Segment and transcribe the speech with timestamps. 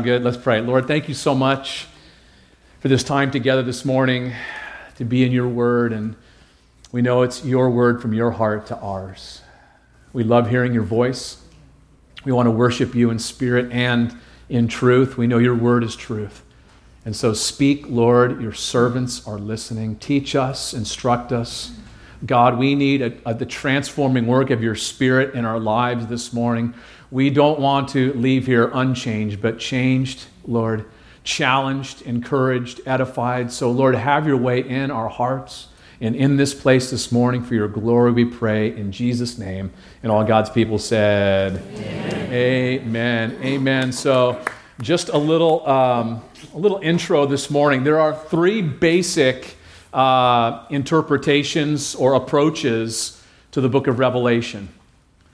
[0.00, 0.24] Good.
[0.24, 0.62] Let's pray.
[0.62, 1.86] Lord, thank you so much
[2.80, 4.32] for this time together this morning
[4.96, 5.92] to be in your word.
[5.92, 6.16] And
[6.92, 9.42] we know it's your word from your heart to ours.
[10.14, 11.42] We love hearing your voice.
[12.24, 14.18] We want to worship you in spirit and
[14.48, 15.18] in truth.
[15.18, 16.42] We know your word is truth.
[17.04, 18.40] And so speak, Lord.
[18.40, 19.96] Your servants are listening.
[19.96, 21.70] Teach us, instruct us.
[22.24, 26.32] God, we need a, a, the transforming work of your spirit in our lives this
[26.32, 26.72] morning.
[27.12, 30.86] We don't want to leave here unchanged, but changed, Lord,
[31.24, 33.52] challenged, encouraged, edified.
[33.52, 35.68] So, Lord, have your way in our hearts
[36.00, 39.70] and in this place this morning for your glory, we pray in Jesus' name.
[40.02, 42.32] And all God's people said, Amen.
[42.32, 43.38] Amen.
[43.42, 43.92] Amen.
[43.92, 44.42] So,
[44.80, 47.84] just a little, um, a little intro this morning.
[47.84, 49.58] There are three basic
[49.92, 54.70] uh, interpretations or approaches to the book of Revelation.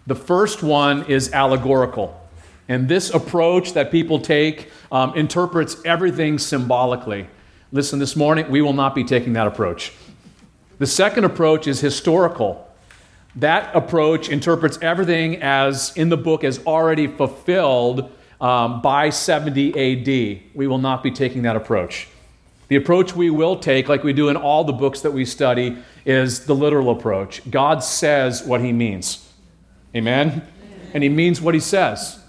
[0.09, 2.19] The first one is allegorical.
[2.67, 7.29] And this approach that people take um, interprets everything symbolically.
[7.73, 9.93] Listen, this morning, we will not be taking that approach.
[10.79, 12.67] The second approach is historical.
[13.37, 20.43] That approach interprets everything as in the book as already fulfilled um, by 70 AD.
[20.55, 22.09] We will not be taking that approach.
[22.69, 25.77] The approach we will take, like we do in all the books that we study,
[26.07, 27.43] is the literal approach.
[27.51, 29.28] God says what he means.
[29.95, 30.47] Amen?
[30.95, 32.21] And he means what he says.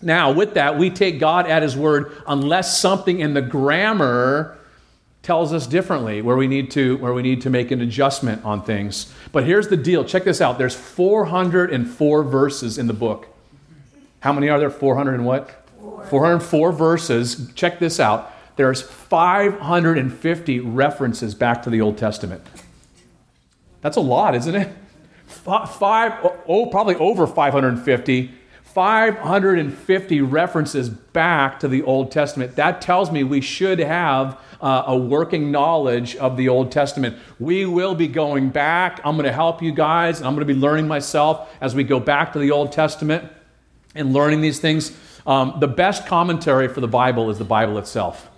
[0.00, 4.56] Now, with that, we take God at his word unless something in the grammar
[5.22, 8.62] tells us differently where we need to where we need to make an adjustment on
[8.62, 9.12] things.
[9.32, 10.04] But here's the deal.
[10.04, 10.56] Check this out.
[10.56, 13.28] There's 404 verses in the book.
[14.20, 14.70] How many are there?
[14.70, 15.50] 400 and what?
[16.08, 17.52] 404 verses.
[17.54, 18.32] Check this out.
[18.56, 22.42] There's 550 references back to the Old Testament.
[23.80, 24.68] That's a lot, isn't it?
[25.28, 26.12] Five,
[26.48, 28.30] oh, probably over 550,
[28.62, 32.56] 550 references back to the Old Testament.
[32.56, 37.16] That tells me we should have uh, a working knowledge of the Old Testament.
[37.38, 39.00] We will be going back.
[39.04, 42.00] I'm going to help you guys, I'm going to be learning myself as we go
[42.00, 43.30] back to the Old Testament
[43.94, 44.96] and learning these things.
[45.26, 48.30] Um, the best commentary for the Bible is the Bible itself.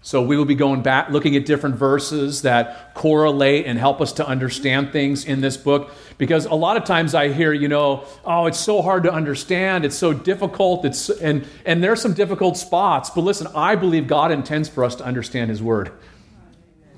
[0.00, 4.12] So we will be going back, looking at different verses that correlate and help us
[4.14, 5.92] to understand things in this book.
[6.18, 9.84] Because a lot of times I hear, you know, oh, it's so hard to understand,
[9.84, 13.10] it's so difficult, it's and and there's some difficult spots.
[13.10, 15.92] But listen, I believe God intends for us to understand His Word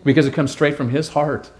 [0.05, 1.51] because it comes straight from His heart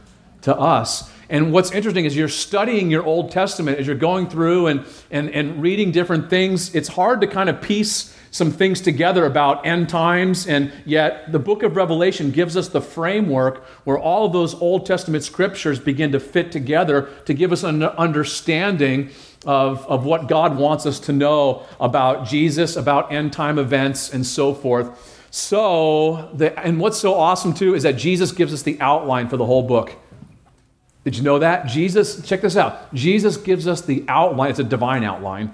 [0.43, 1.11] to us.
[1.31, 5.31] And what's interesting is you're studying your Old Testament as you're going through and, and,
[5.31, 6.75] and reading different things.
[6.75, 11.39] It's hard to kind of piece some things together about end times, and yet the
[11.39, 16.13] book of Revelation gives us the framework where all of those Old Testament scriptures begin
[16.13, 19.11] to fit together to give us an understanding
[19.45, 24.25] of, of what God wants us to know about Jesus, about end time events, and
[24.25, 25.27] so forth.
[25.33, 29.37] So, the, and what's so awesome too is that Jesus gives us the outline for
[29.37, 29.97] the whole book.
[31.03, 31.67] Did you know that?
[31.67, 32.93] Jesus, check this out.
[32.95, 35.53] Jesus gives us the outline, it's a divine outline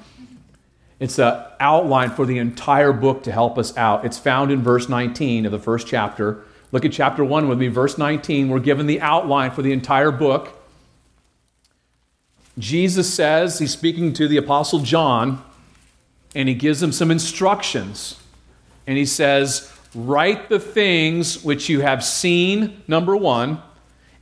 [0.98, 4.04] it's an outline for the entire book to help us out.
[4.04, 6.42] It's found in verse 19 of the first chapter.
[6.72, 8.48] Look at chapter 1 with me, verse 19.
[8.48, 10.58] We're given the outline for the entire book.
[12.58, 15.44] Jesus says, he's speaking to the Apostle John,
[16.34, 18.18] and he gives him some instructions.
[18.86, 23.62] And he says, Write the things which you have seen, number one,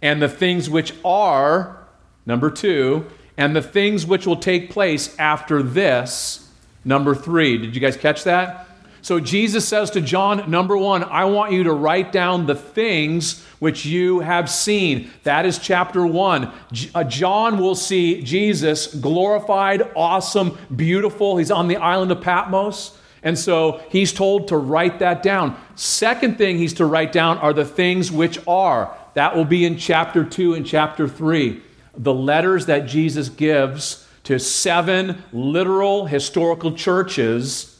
[0.02, 1.84] and the things which are,
[2.26, 3.06] number two,
[3.36, 6.43] and the things which will take place after this
[6.84, 8.68] Number three, did you guys catch that?
[9.04, 13.44] So Jesus says to John, number one, I want you to write down the things
[13.58, 15.10] which you have seen.
[15.24, 16.50] That is chapter one.
[16.94, 21.36] Uh, John will see Jesus glorified, awesome, beautiful.
[21.36, 22.96] He's on the island of Patmos.
[23.22, 25.58] And so he's told to write that down.
[25.74, 28.96] Second thing he's to write down are the things which are.
[29.12, 31.60] That will be in chapter 2 and chapter 3.
[31.96, 37.78] The letters that Jesus gives to seven literal historical churches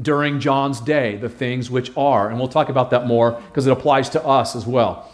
[0.00, 2.28] during John's day, the things which are.
[2.28, 5.10] And we'll talk about that more because it applies to us as well.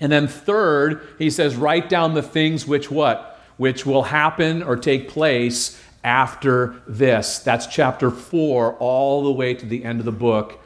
[0.00, 3.40] And then third, he says, write down the things which what?
[3.56, 7.38] Which will happen or take place after this.
[7.40, 10.60] That's chapter 4 all the way to the end of the book,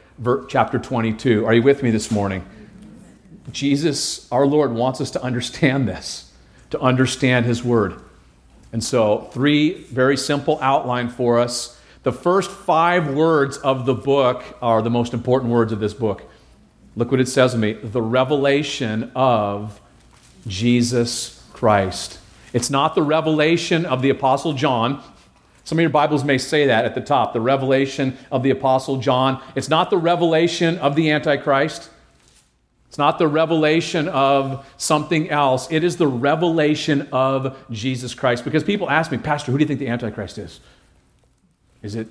[0.47, 1.45] chapter 22.
[1.45, 2.45] Are you with me this morning?
[3.51, 6.31] Jesus, our Lord, wants us to understand this,
[6.69, 7.99] to understand his word.
[8.71, 11.79] And so, three very simple outline for us.
[12.03, 16.23] The first five words of the book are the most important words of this book.
[16.95, 19.81] Look what it says to me the revelation of
[20.47, 22.19] Jesus Christ.
[22.53, 25.03] It's not the revelation of the Apostle John.
[25.63, 28.97] Some of your Bibles may say that at the top the revelation of the Apostle
[28.97, 29.41] John.
[29.55, 31.89] It's not the revelation of the Antichrist.
[32.89, 35.71] It's not the revelation of something else.
[35.71, 38.43] It is the revelation of Jesus Christ.
[38.43, 40.59] Because people ask me, Pastor, who do you think the Antichrist is?
[41.83, 42.07] Is it,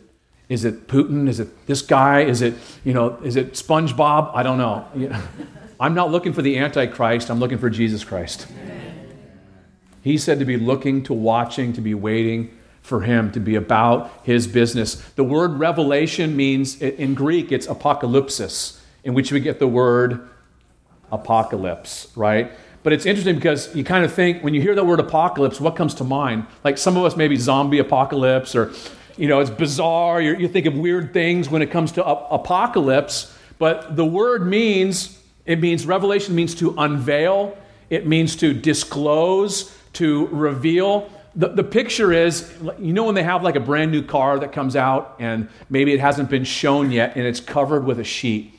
[0.48, 1.28] is it Putin?
[1.28, 2.20] Is it this guy?
[2.20, 2.54] Is it,
[2.84, 4.30] you know, is it SpongeBob?
[4.34, 4.86] I don't know.
[5.80, 7.28] I'm not looking for the Antichrist.
[7.28, 8.46] I'm looking for Jesus Christ.
[10.02, 14.12] He said to be looking, to watching, to be waiting for him to be about
[14.22, 14.94] his business.
[15.16, 20.28] The word revelation means, in Greek, it's apocalypsis, in which we get the word
[21.12, 22.52] apocalypse, right?
[22.82, 25.76] But it's interesting because you kind of think, when you hear the word apocalypse, what
[25.76, 26.46] comes to mind?
[26.64, 28.72] Like some of us, maybe zombie apocalypse, or,
[29.16, 30.20] you know, it's bizarre.
[30.20, 33.37] You're, you think of weird things when it comes to apocalypse.
[33.58, 37.58] But the word means, it means, revelation means to unveil,
[37.90, 43.44] it means to disclose, to reveal the, the picture is you know when they have
[43.44, 47.16] like a brand new car that comes out and maybe it hasn't been shown yet
[47.16, 48.57] and it's covered with a sheet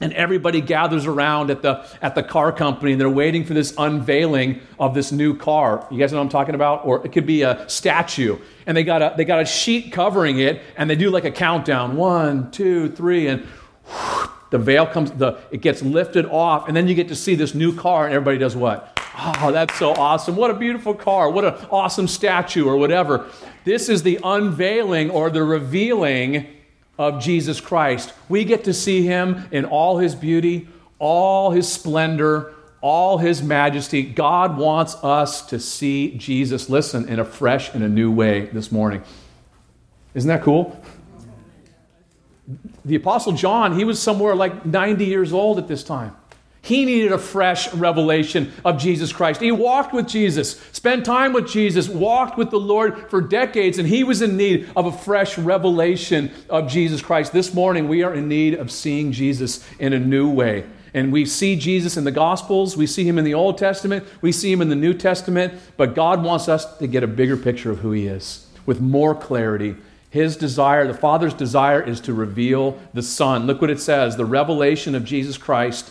[0.00, 3.74] and everybody gathers around at the at the car company and they're waiting for this
[3.78, 7.26] unveiling of this new car you guys know what i'm talking about or it could
[7.26, 8.36] be a statue
[8.66, 11.30] and they got a they got a sheet covering it and they do like a
[11.30, 13.42] countdown one two three and
[13.86, 17.34] whew, the veil comes the it gets lifted off and then you get to see
[17.34, 20.34] this new car and everybody does what Oh, that's so awesome.
[20.34, 21.30] What a beautiful car.
[21.30, 23.26] What an awesome statue or whatever.
[23.64, 26.53] This is the unveiling or the revealing
[26.98, 28.12] of Jesus Christ.
[28.28, 30.68] We get to see him in all his beauty,
[30.98, 34.02] all his splendor, all his majesty.
[34.02, 38.70] God wants us to see Jesus, listen, in a fresh and a new way this
[38.70, 39.02] morning.
[40.14, 40.80] Isn't that cool?
[42.84, 46.14] The Apostle John, he was somewhere like 90 years old at this time.
[46.64, 49.42] He needed a fresh revelation of Jesus Christ.
[49.42, 53.86] He walked with Jesus, spent time with Jesus, walked with the Lord for decades, and
[53.86, 57.34] he was in need of a fresh revelation of Jesus Christ.
[57.34, 60.64] This morning, we are in need of seeing Jesus in a new way.
[60.94, 64.32] And we see Jesus in the Gospels, we see him in the Old Testament, we
[64.32, 67.72] see him in the New Testament, but God wants us to get a bigger picture
[67.72, 69.76] of who he is with more clarity.
[70.08, 73.46] His desire, the Father's desire, is to reveal the Son.
[73.46, 75.90] Look what it says the revelation of Jesus Christ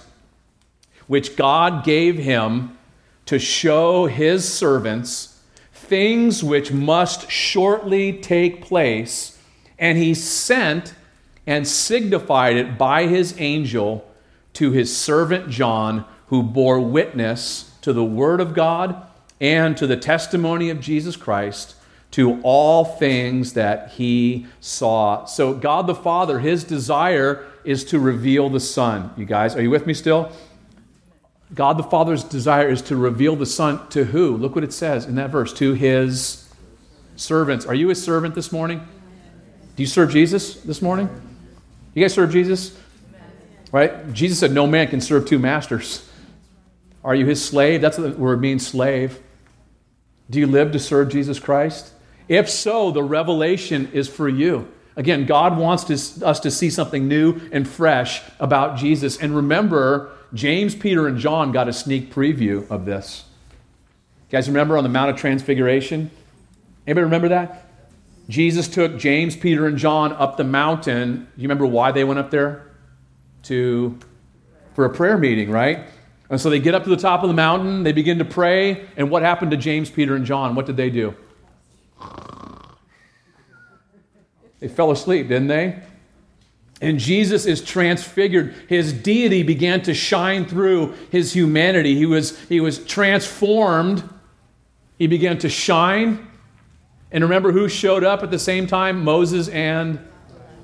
[1.14, 2.76] which God gave him
[3.28, 5.40] to show his servants
[5.72, 9.38] things which must shortly take place,
[9.78, 10.96] and he sent
[11.46, 14.12] and signified it by his angel
[14.54, 18.96] to his servant John, who bore witness to the word of God
[19.40, 21.76] and to the testimony of Jesus Christ
[22.10, 25.26] to all things that he saw.
[25.26, 29.12] So, God the Father, his desire is to reveal the Son.
[29.16, 30.32] You guys, are you with me still?
[31.54, 34.38] God the Father's desire is to reveal the Son to who?
[34.38, 36.50] Look what it says in that verse to his
[37.16, 37.66] servants.
[37.66, 38.80] Are you his servant this morning?
[39.76, 41.10] Do you serve Jesus this morning?
[41.94, 42.78] You guys serve Jesus?
[43.72, 44.14] Right?
[44.14, 46.10] Jesus said, No man can serve two masters.
[47.04, 47.82] Are you his slave?
[47.82, 49.20] That's the word means slave.
[50.30, 51.92] Do you live to serve Jesus Christ?
[52.28, 54.72] If so, the revelation is for you.
[54.96, 59.18] Again, God wants to, us to see something new and fresh about Jesus.
[59.18, 63.26] And remember, James, Peter, and John got a sneak preview of this.
[64.30, 66.10] You guys remember on the Mount of Transfiguration?
[66.88, 67.70] Anybody remember that?
[68.30, 71.28] Jesus took James, Peter, and John up the mountain.
[71.38, 72.72] You remember why they went up there?
[73.44, 74.00] To
[74.74, 75.88] for a prayer meeting, right?
[76.30, 78.88] And so they get up to the top of the mountain, they begin to pray,
[78.98, 80.56] and what happened to James, Peter, and John?
[80.56, 81.14] What did they do?
[84.60, 85.84] They fell asleep, didn't they?
[86.82, 88.54] And Jesus is transfigured.
[88.68, 91.96] His deity began to shine through his humanity.
[91.96, 94.08] He was, he was transformed.
[94.98, 96.28] He began to shine.
[97.12, 99.04] And remember who showed up at the same time?
[99.04, 100.00] Moses and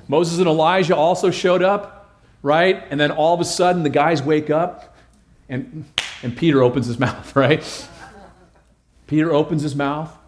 [0.08, 2.84] Moses and Elijah also showed up, right?
[2.90, 4.98] And then all of a sudden the guys wake up
[5.48, 5.86] and,
[6.24, 7.88] and Peter opens his mouth, right?
[9.08, 10.19] Peter opens his mouth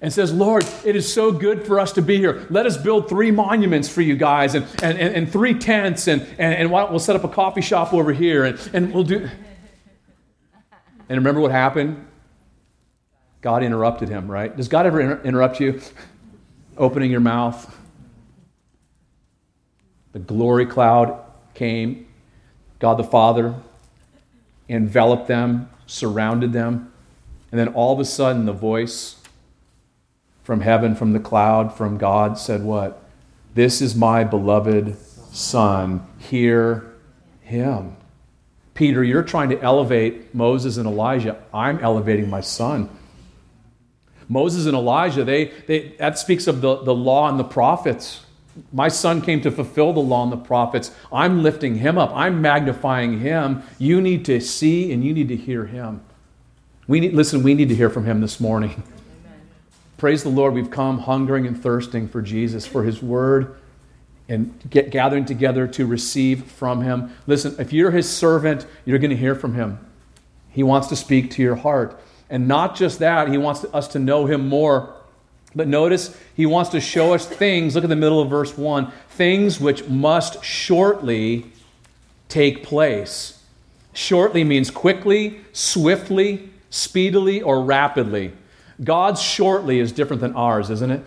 [0.00, 2.46] and says, Lord, it is so good for us to be here.
[2.50, 6.22] Let us build three monuments for you guys and, and, and, and three tents, and,
[6.38, 9.28] and, and we'll set up a coffee shop over here, and, and we'll do.
[11.10, 12.06] And remember what happened?
[13.40, 14.54] God interrupted him, right?
[14.54, 15.80] Does God ever inter- interrupt you?
[16.76, 17.74] Opening your mouth.
[20.12, 21.18] The glory cloud
[21.54, 22.06] came.
[22.78, 23.54] God the Father
[24.68, 26.92] enveloped them, surrounded them,
[27.50, 29.17] and then all of a sudden the voice
[30.48, 33.04] from heaven, from the cloud, from God said, What?
[33.52, 34.96] This is my beloved
[35.30, 36.06] Son.
[36.16, 36.90] Hear
[37.42, 37.94] him.
[38.72, 41.36] Peter, you're trying to elevate Moses and Elijah.
[41.52, 42.88] I'm elevating my son.
[44.26, 48.24] Moses and Elijah, they, they, that speaks of the, the law and the prophets.
[48.72, 50.92] My son came to fulfill the law and the prophets.
[51.12, 52.10] I'm lifting him up.
[52.14, 53.62] I'm magnifying him.
[53.78, 56.00] You need to see and you need to hear him.
[56.86, 58.82] We need, listen, we need to hear from him this morning.
[59.98, 60.54] Praise the Lord.
[60.54, 63.56] We've come hungering and thirsting for Jesus, for his word,
[64.28, 67.12] and get gathering together to receive from him.
[67.26, 69.84] Listen, if you're his servant, you're going to hear from him.
[70.50, 72.00] He wants to speak to your heart.
[72.30, 74.94] And not just that, he wants us to know him more.
[75.56, 77.74] But notice, he wants to show us things.
[77.74, 81.50] Look at the middle of verse 1 things which must shortly
[82.28, 83.42] take place.
[83.94, 88.30] Shortly means quickly, swiftly, speedily, or rapidly.
[88.82, 91.02] God's shortly is different than ours, isn't it?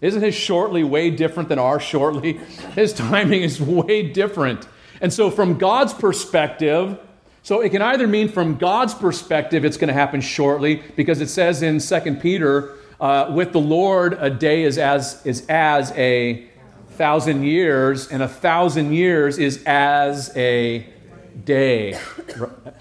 [0.00, 2.34] Isn't his shortly way different than our shortly?
[2.74, 4.68] His timing is way different.
[5.00, 7.00] And so, from God's perspective,
[7.42, 11.28] so it can either mean from God's perspective it's going to happen shortly, because it
[11.28, 16.46] says in 2 Peter, uh, with the Lord, a day is as, is as a
[16.90, 20.86] thousand years, and a thousand years is as a
[21.44, 21.98] day,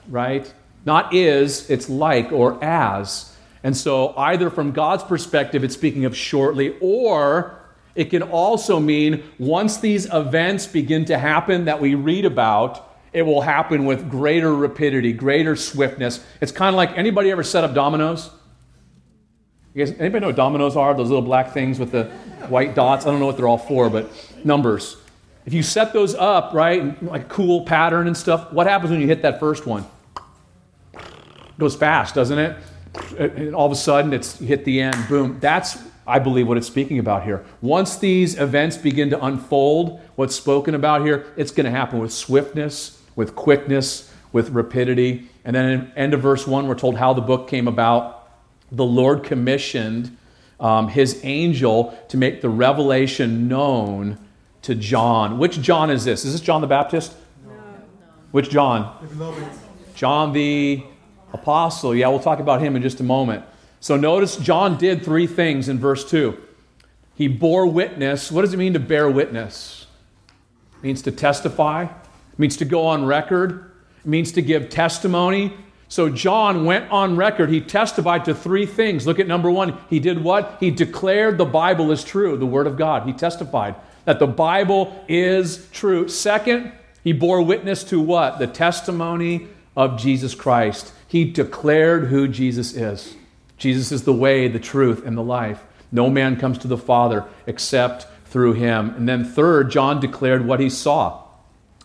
[0.10, 0.52] right?
[0.88, 3.36] Not is, it's like or as.
[3.62, 7.60] And so, either from God's perspective, it's speaking of shortly, or
[7.94, 13.24] it can also mean once these events begin to happen that we read about, it
[13.24, 16.24] will happen with greater rapidity, greater swiftness.
[16.40, 18.30] It's kind of like anybody ever set up dominoes?
[19.74, 20.94] You guys, anybody know what dominoes are?
[20.94, 22.06] Those little black things with the
[22.48, 23.06] white dots.
[23.06, 24.10] I don't know what they're all for, but
[24.46, 24.96] numbers.
[25.46, 29.08] If you set those up, right, like cool pattern and stuff, what happens when you
[29.08, 29.86] hit that first one?
[31.58, 32.56] It goes fast, doesn't it?
[33.18, 34.96] And all of a sudden, it's hit the end.
[35.10, 35.38] Boom.
[35.40, 37.46] That's, I believe, what it's speaking about here.
[37.62, 42.14] Once these events begin to unfold, what's spoken about here, it's going to happen with
[42.14, 45.28] swiftness, with quickness, with rapidity.
[45.46, 48.30] And then in end of verse 1, we're told how the book came about.
[48.72, 50.16] The Lord commissioned
[50.60, 54.20] um, his angel to make the revelation known
[54.62, 55.40] to John.
[55.40, 56.24] Which John is this?
[56.24, 57.16] Is this John the Baptist?
[57.48, 57.54] No.
[58.32, 58.96] Which John?
[59.96, 60.84] John the
[61.34, 61.96] Apostle.
[61.96, 63.44] Yeah, we'll talk about him in just a moment.
[63.80, 66.38] So notice John did three things in verse 2.
[67.16, 68.32] He bore witness.
[68.32, 69.88] What does it mean to bear witness?
[70.78, 73.72] It means to testify, it means to go on record,
[74.04, 75.54] it means to give testimony.
[75.90, 77.50] So John went on record.
[77.50, 79.08] He testified to three things.
[79.08, 79.78] Look at number one.
[79.90, 80.58] He did what?
[80.60, 83.08] He declared the Bible is true, the Word of God.
[83.08, 86.10] He testified that the Bible is true.
[86.10, 88.38] Second, he bore witness to what?
[88.38, 90.92] The testimony of Jesus Christ.
[91.08, 93.16] He declared who Jesus is.
[93.58, 95.64] Jesus is the way, the truth, and the life.
[95.92, 98.90] No man comes to the Father except through him.
[98.96, 101.24] And then, third, John declared what he saw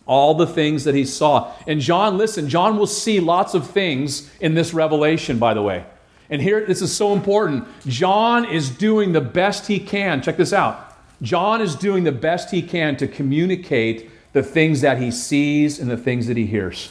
[0.06, 1.52] all the things that he saw.
[1.66, 5.84] And John, listen, John will see lots of things in this revelation, by the way.
[6.30, 7.66] And here, this is so important.
[7.86, 10.22] John is doing the best he can.
[10.22, 10.96] Check this out.
[11.20, 15.90] John is doing the best he can to communicate the things that he sees and
[15.90, 16.90] the things that he hears.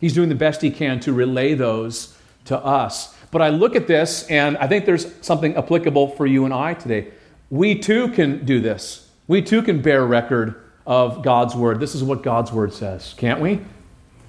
[0.00, 2.16] He's doing the best he can to relay those
[2.46, 3.14] to us.
[3.30, 6.74] But I look at this and I think there's something applicable for you and I
[6.74, 7.08] today.
[7.50, 9.08] We too can do this.
[9.28, 11.78] We too can bear record of God's word.
[11.78, 13.60] This is what God's word says, can't we?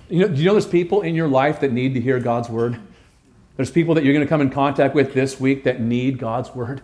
[0.10, 2.50] You know, do you know there's people in your life that need to hear God's
[2.50, 2.78] word?
[3.56, 6.54] There's people that you're going to come in contact with this week that need God's
[6.54, 6.82] word.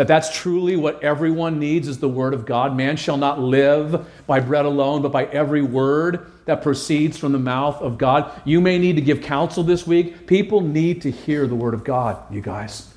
[0.00, 2.74] That that's truly what everyone needs is the word of God.
[2.74, 7.38] Man shall not live by bread alone, but by every word that proceeds from the
[7.38, 8.32] mouth of God.
[8.46, 10.26] You may need to give counsel this week.
[10.26, 12.94] People need to hear the word of God, you guys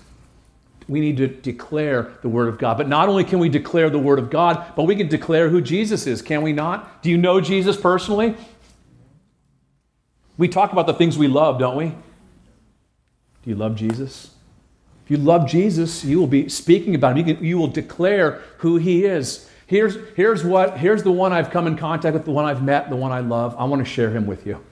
[0.87, 2.77] we need to declare the Word of God.
[2.77, 5.61] But not only can we declare the Word of God, but we can declare who
[5.61, 7.01] Jesus is, can we not?
[7.01, 8.35] Do you know Jesus personally?
[10.37, 11.85] We talk about the things we love, don't we?
[11.85, 11.95] Do
[13.45, 14.33] you love Jesus?
[15.03, 17.27] If you love Jesus, you will be speaking about him.
[17.27, 19.49] You, can, you will declare who he is.
[19.67, 22.89] Here's, here's what, here's the one I've come in contact with, the one I've met,
[22.89, 23.55] the one I love.
[23.57, 24.63] I want to share him with you.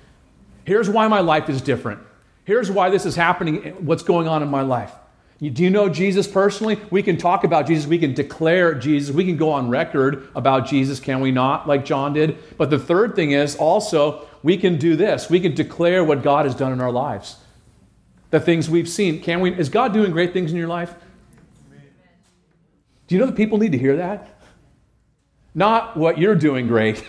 [0.63, 1.99] Here's why my life is different.
[2.45, 4.93] Here's why this is happening, what's going on in my life.
[5.41, 6.79] Do you know Jesus personally?
[6.91, 7.87] We can talk about Jesus.
[7.87, 9.13] We can declare Jesus.
[9.13, 12.37] We can go on record about Jesus, can we not, like John did?
[12.57, 15.31] But the third thing is also, we can do this.
[15.31, 17.37] We can declare what God has done in our lives.
[18.31, 19.21] The things we've seen.
[19.21, 19.53] Can we?
[19.53, 20.93] Is God doing great things in your life?
[23.07, 24.39] Do you know that people need to hear that?
[25.53, 27.03] Not what you're doing great,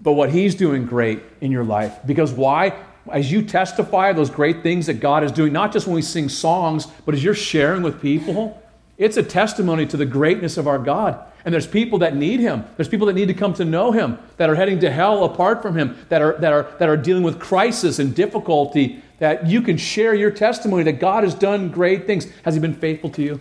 [0.00, 1.98] but what He's doing great in your life.
[2.06, 2.72] Because why?
[3.12, 6.28] as you testify those great things that God is doing, not just when we sing
[6.28, 8.60] songs, but as you're sharing with people,
[8.98, 11.22] it's a testimony to the greatness of our God.
[11.44, 12.64] And there's people that need him.
[12.76, 15.62] There's people that need to come to know him, that are heading to hell apart
[15.62, 19.62] from him, that are, that are, that are dealing with crisis and difficulty, that you
[19.62, 22.26] can share your testimony that God has done great things.
[22.44, 23.40] Has He been faithful to you?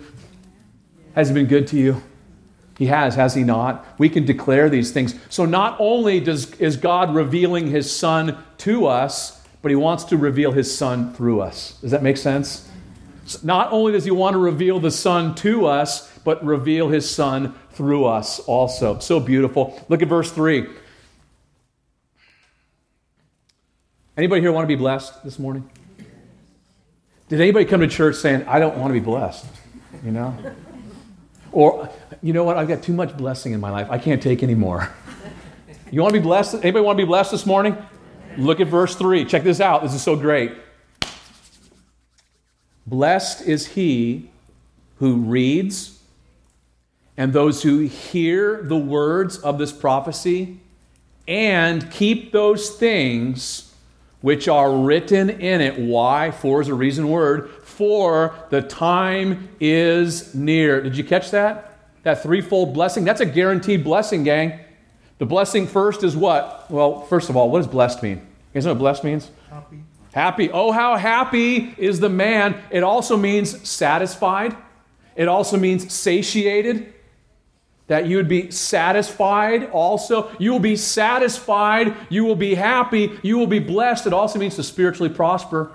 [1.13, 2.01] Has He been good to you?
[2.77, 3.85] He has, has He not?
[3.97, 5.15] We can declare these things.
[5.29, 10.17] So not only does, is God revealing His Son to us, but He wants to
[10.17, 11.79] reveal His Son through us.
[11.81, 12.69] Does that make sense?
[13.43, 17.55] Not only does He want to reveal the Son to us, but reveal His Son
[17.71, 18.99] through us also.
[18.99, 19.83] So beautiful.
[19.89, 20.67] Look at verse 3.
[24.17, 25.69] Anybody here want to be blessed this morning?
[27.27, 29.45] Did anybody come to church saying, I don't want to be blessed?
[30.05, 30.37] You know?
[31.51, 31.89] Or,
[32.21, 32.57] you know what?
[32.57, 33.87] I've got too much blessing in my life.
[33.91, 34.89] I can't take any more.
[35.91, 36.55] You want to be blessed?
[36.55, 37.77] Anybody want to be blessed this morning?
[38.37, 39.25] Look at verse 3.
[39.25, 39.83] Check this out.
[39.83, 40.53] This is so great.
[42.87, 44.29] Blessed is he
[44.99, 45.99] who reads
[47.17, 50.59] and those who hear the words of this prophecy
[51.27, 53.64] and keep those things
[54.25, 55.77] which are written in it.
[55.77, 56.31] Why?
[56.31, 57.47] For is a reason word.
[57.61, 60.81] For the time is near.
[60.81, 61.77] Did you catch that?
[62.01, 63.03] That threefold blessing?
[63.03, 64.59] That's a guaranteed blessing, gang.
[65.19, 66.65] The blessing first is what?
[66.71, 68.17] Well, first of all, what does blessed mean?
[68.17, 68.23] You
[68.55, 69.29] guys know what blessed means?
[69.51, 69.83] Happy.
[70.11, 70.49] Happy.
[70.49, 72.59] Oh, how happy is the man.
[72.71, 74.57] It also means satisfied.
[75.15, 76.94] It also means satiated
[77.87, 80.31] that you would be satisfied also.
[80.39, 81.95] You will be satisfied.
[82.09, 83.11] You will be happy.
[83.21, 84.07] You will be blessed.
[84.07, 85.71] It also means to spiritually prosper.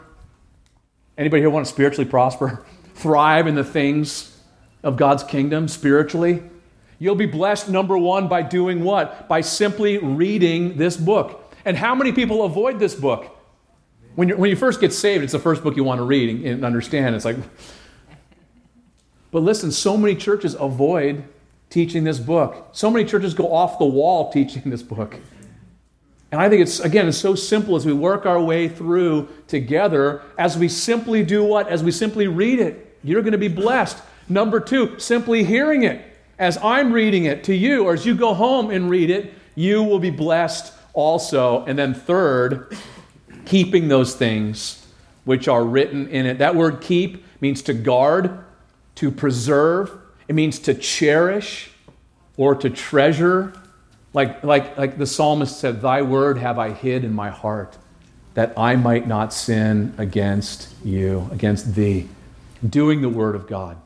[1.17, 2.65] Anybody here want to spiritually prosper?
[2.95, 4.37] Thrive in the things
[4.83, 6.43] of God's kingdom spiritually?
[6.99, 9.29] You'll be blessed, number one, by doing what?
[9.29, 11.55] By simply reading this book.
[11.65, 13.37] And how many people avoid this book?
[14.17, 16.45] When, you when you first get saved, it's the first book you want to read
[16.45, 17.15] and understand.
[17.15, 17.37] It's like,
[19.31, 21.25] but listen, so many churches avoid
[21.71, 22.69] teaching this book.
[22.73, 25.17] So many churches go off the wall teaching this book.
[26.33, 30.23] And I think it's, again, it's so simple as we work our way through together,
[30.39, 31.69] as we simply do what?
[31.69, 32.99] As we simply read it.
[33.03, 34.01] You're going to be blessed.
[34.29, 36.05] Number two, simply hearing it.
[36.39, 39.83] As I'm reading it to you, or as you go home and read it, you
[39.83, 41.65] will be blessed also.
[41.65, 42.77] And then third,
[43.45, 44.87] keeping those things
[45.25, 46.39] which are written in it.
[46.39, 48.45] That word keep means to guard,
[48.97, 49.91] to preserve,
[50.31, 51.73] it means to cherish
[52.37, 53.53] or to treasure.
[54.15, 57.77] Like, like, like the psalmist said, Thy word have I hid in my heart,
[58.35, 62.09] that I might not sin against you, against thee.
[62.65, 63.77] Doing the word of God.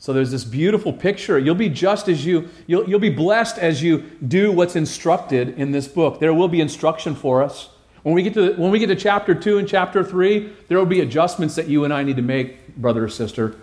[0.00, 1.38] So there's this beautiful picture.
[1.38, 5.70] You'll be just as you, you'll, you'll be blessed as you do what's instructed in
[5.70, 6.18] this book.
[6.18, 7.68] There will be instruction for us.
[8.02, 10.84] When we get to, when we get to chapter 2 and chapter 3, there will
[10.84, 13.54] be adjustments that you and I need to make, brother or sister.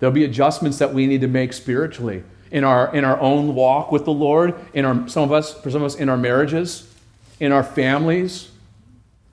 [0.00, 3.92] There'll be adjustments that we need to make spiritually in our, in our own walk
[3.92, 6.92] with the Lord, in our, some of us, for some of us, in our marriages,
[7.38, 8.50] in our families,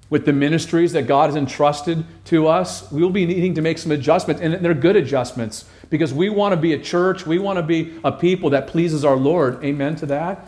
[0.09, 2.89] with the ministries that God has entrusted to us.
[2.91, 6.53] We will be needing to make some adjustments, and they're good adjustments because we want
[6.53, 9.63] to be a church, we want to be a people that pleases our Lord.
[9.63, 10.47] Amen to that?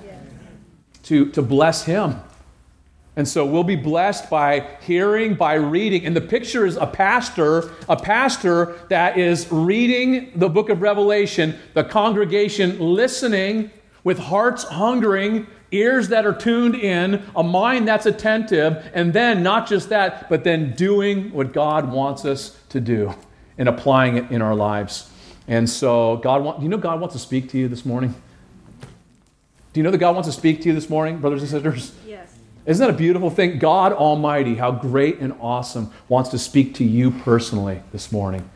[1.03, 2.21] To, to bless Him.
[3.19, 6.05] And so we'll be blessed by hearing, by reading.
[6.05, 11.59] And the picture is a pastor, a pastor that is reading the book of Revelation,
[11.73, 13.71] the congregation listening
[14.05, 19.67] with hearts hungering, ears that are tuned in, a mind that's attentive, and then not
[19.67, 23.13] just that, but then doing what God wants us to do
[23.57, 25.11] and applying it in our lives.
[25.45, 28.15] And so God want, you know God wants to speak to you this morning?
[29.73, 31.91] Do you know that God wants to speak to you this morning, brothers and sisters?
[32.69, 33.57] Isn't that a beautiful thing?
[33.57, 38.47] God Almighty, how great and awesome, wants to speak to you personally this morning.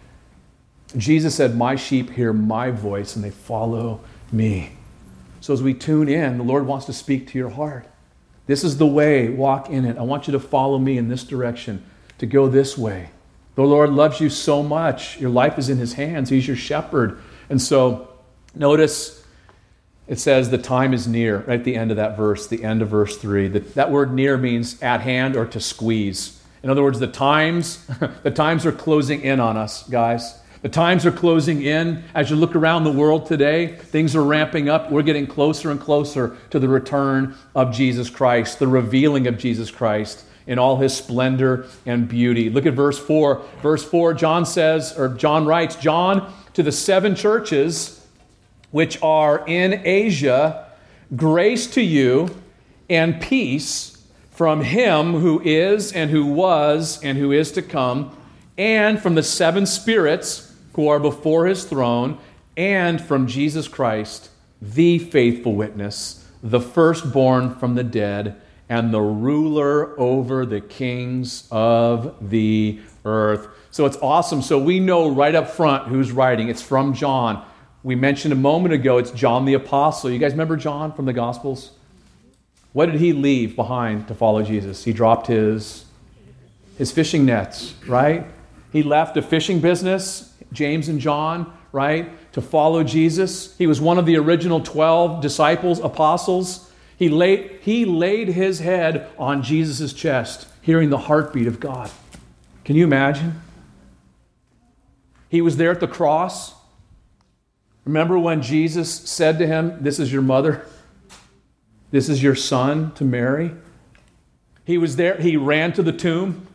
[0.95, 4.73] Jesus said, My sheep hear my voice and they follow me.
[5.41, 7.87] So as we tune in, the Lord wants to speak to your heart.
[8.45, 9.97] This is the way, walk in it.
[9.97, 11.83] I want you to follow me in this direction,
[12.19, 13.09] to go this way.
[13.55, 15.19] The Lord loves you so much.
[15.19, 17.19] Your life is in His hands, He's your shepherd.
[17.49, 18.09] And so,
[18.53, 19.22] notice
[20.07, 22.81] it says the time is near, right at the end of that verse, the end
[22.81, 23.47] of verse 3.
[23.47, 26.41] That, word near means at hand or to squeeze.
[26.61, 27.85] In other words, the times,
[28.23, 30.39] the times are closing in on us, guys.
[30.61, 32.03] The times are closing in.
[32.13, 34.91] As you look around the world today, things are ramping up.
[34.91, 39.71] We're getting closer and closer to the return of Jesus Christ, the revealing of Jesus
[39.71, 42.49] Christ in all his splendor and beauty.
[42.49, 43.41] Look at verse 4.
[43.61, 48.02] Verse 4, John says, or John writes, John to the seven churches
[48.73, 50.65] which are in Asia,
[51.15, 52.35] grace to you
[52.89, 58.17] and peace from him who is and who was and who is to come,
[58.57, 62.17] and from the seven spirits who are before his throne,
[62.57, 69.99] and from Jesus Christ, the faithful witness, the firstborn from the dead and the ruler
[69.99, 73.49] over the kings of the earth.
[73.69, 74.41] So it's awesome.
[74.41, 76.49] So we know right up front who's writing.
[76.49, 77.45] It's from John.
[77.83, 80.09] We mentioned a moment ago, it's John the Apostle.
[80.09, 81.71] You guys remember John from the Gospels?
[82.71, 84.85] What did he leave behind to follow Jesus?
[84.85, 85.85] He dropped his,
[86.77, 88.25] his fishing nets, right?
[88.71, 93.55] He left a fishing business, James and John, right, to follow Jesus.
[93.57, 96.71] He was one of the original 12 disciples, apostles.
[96.97, 101.91] He laid, he laid his head on Jesus' chest, hearing the heartbeat of God.
[102.63, 103.41] Can you imagine?
[105.27, 106.52] He was there at the cross.
[107.85, 110.65] Remember when Jesus said to him, This is your mother?
[111.91, 113.51] This is your son to Mary?
[114.65, 116.47] He was there, he ran to the tomb,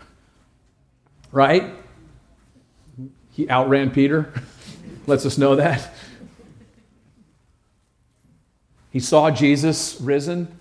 [1.30, 1.74] right?
[3.32, 4.32] He outran Peter,
[5.06, 5.92] lets us know that.
[8.90, 10.58] He saw Jesus risen.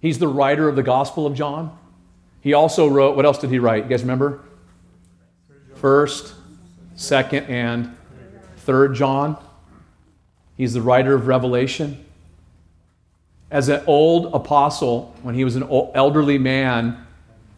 [0.00, 1.76] He's the writer of the Gospel of John.
[2.40, 3.84] He also wrote, what else did he write?
[3.84, 4.40] You guys remember?
[5.76, 6.34] First,
[6.96, 7.96] second, and
[8.68, 9.42] third John.
[10.58, 12.04] He's the writer of Revelation.
[13.50, 15.62] As an old apostle, when he was an
[15.94, 17.02] elderly man,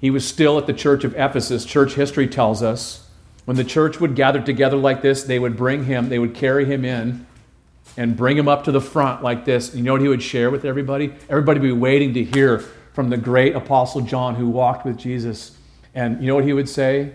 [0.00, 1.64] he was still at the church of Ephesus.
[1.64, 3.08] Church history tells us
[3.44, 6.64] when the church would gather together like this, they would bring him, they would carry
[6.64, 7.26] him in
[7.96, 9.74] and bring him up to the front like this.
[9.74, 11.12] You know what he would share with everybody?
[11.28, 12.60] Everybody would be waiting to hear
[12.92, 15.58] from the great apostle John who walked with Jesus.
[15.92, 17.14] And you know what he would say?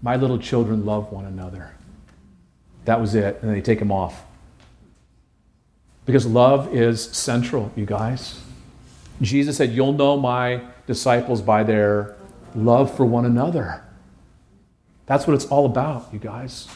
[0.00, 1.74] My little children love one another.
[2.84, 3.38] That was it.
[3.42, 4.24] And they take him off.
[6.06, 8.40] Because love is central, you guys.
[9.22, 12.16] Jesus said, You'll know my disciples by their
[12.54, 13.82] love for one another.
[15.06, 16.68] That's what it's all about, you guys.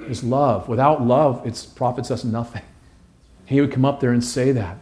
[0.00, 0.68] Is love.
[0.68, 2.62] Without love, it profits us nothing.
[3.44, 4.78] He would come up there and say that.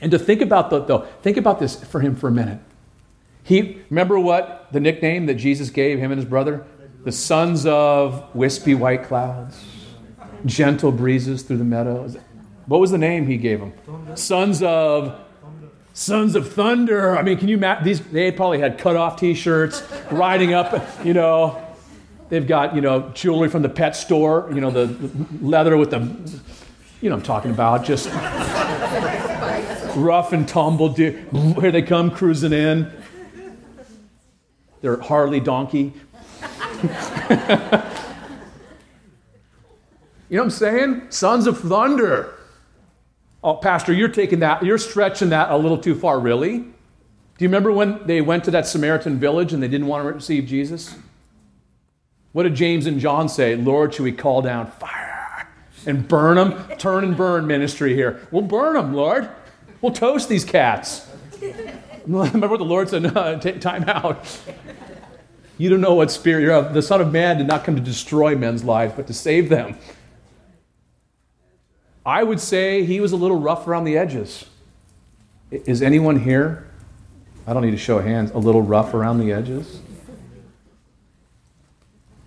[0.00, 2.60] And to think about the, though, think about this for him for a minute.
[3.42, 6.66] He remember what the nickname that Jesus gave him and his brother?
[7.04, 9.64] The sons of wispy white clouds,
[10.46, 12.16] gentle breezes through the meadows.
[12.66, 13.72] What was the name he gave them?
[14.14, 15.18] Sons of
[15.94, 17.18] Sons of Thunder.
[17.18, 17.84] I mean, can you imagine?
[17.84, 21.64] These, they probably had cut off t shirts, riding up, you know.
[22.28, 25.90] They've got, you know, jewelry from the pet store, you know, the, the leather with
[25.90, 26.00] the,
[27.00, 28.08] you know I'm talking about, just
[29.96, 30.92] rough and tumble.
[30.92, 32.92] Here they come cruising in.
[34.82, 35.94] They're Harley donkey.
[40.28, 41.02] you know what I'm saying?
[41.10, 42.34] Sons of Thunder.
[43.42, 46.58] Oh, Pastor, you're taking that, you're stretching that a little too far, really?
[46.58, 50.12] Do you remember when they went to that Samaritan village and they didn't want to
[50.12, 50.96] receive Jesus?
[52.32, 53.54] What did James and John say?
[53.54, 55.48] Lord, should we call down fire
[55.86, 56.76] and burn them?
[56.78, 58.26] Turn and burn ministry here.
[58.32, 59.30] We'll burn them, Lord.
[59.80, 61.08] We'll toast these cats.
[62.06, 63.06] Remember what the Lord said?
[63.16, 64.26] Uh, no, take time out.
[65.58, 66.74] You don't know what spirit you're of.
[66.74, 69.76] The Son of Man did not come to destroy men's lives, but to save them.
[72.04, 74.46] I would say he was a little rough around the edges.
[75.50, 76.68] Is anyone here?
[77.46, 79.80] I don't need to show hands, a little rough around the edges?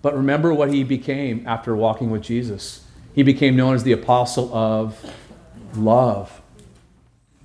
[0.02, 2.84] But remember what he became after walking with Jesus.
[3.14, 4.98] He became known as the apostle of
[5.76, 6.40] love.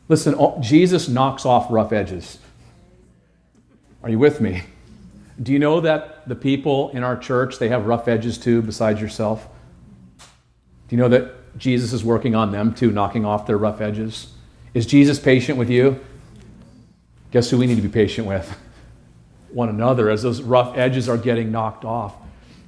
[0.09, 2.39] Listen, Jesus knocks off rough edges.
[4.01, 4.63] Are you with me?
[5.41, 8.99] Do you know that the people in our church, they have rough edges too, besides
[8.99, 9.47] yourself?
[10.87, 14.33] Do you know that Jesus is working on them too, knocking off their rough edges?
[14.73, 15.99] Is Jesus patient with you?
[17.31, 18.57] Guess who we need to be patient with?
[19.51, 22.15] One another as those rough edges are getting knocked off.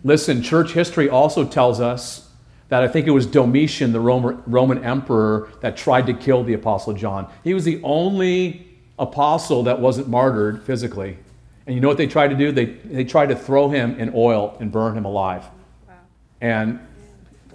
[0.04, 2.30] Listen, church history also tells us
[2.69, 6.93] that I think it was Domitian, the Roman emperor, that tried to kill the Apostle
[6.93, 7.32] John.
[7.43, 8.67] He was the only
[8.99, 11.17] apostle that wasn't martyred physically.
[11.65, 12.52] And you know what they tried to do?
[12.52, 15.43] They, they tried to throw him in oil and burn him alive.
[15.88, 15.95] Wow.
[16.41, 16.80] And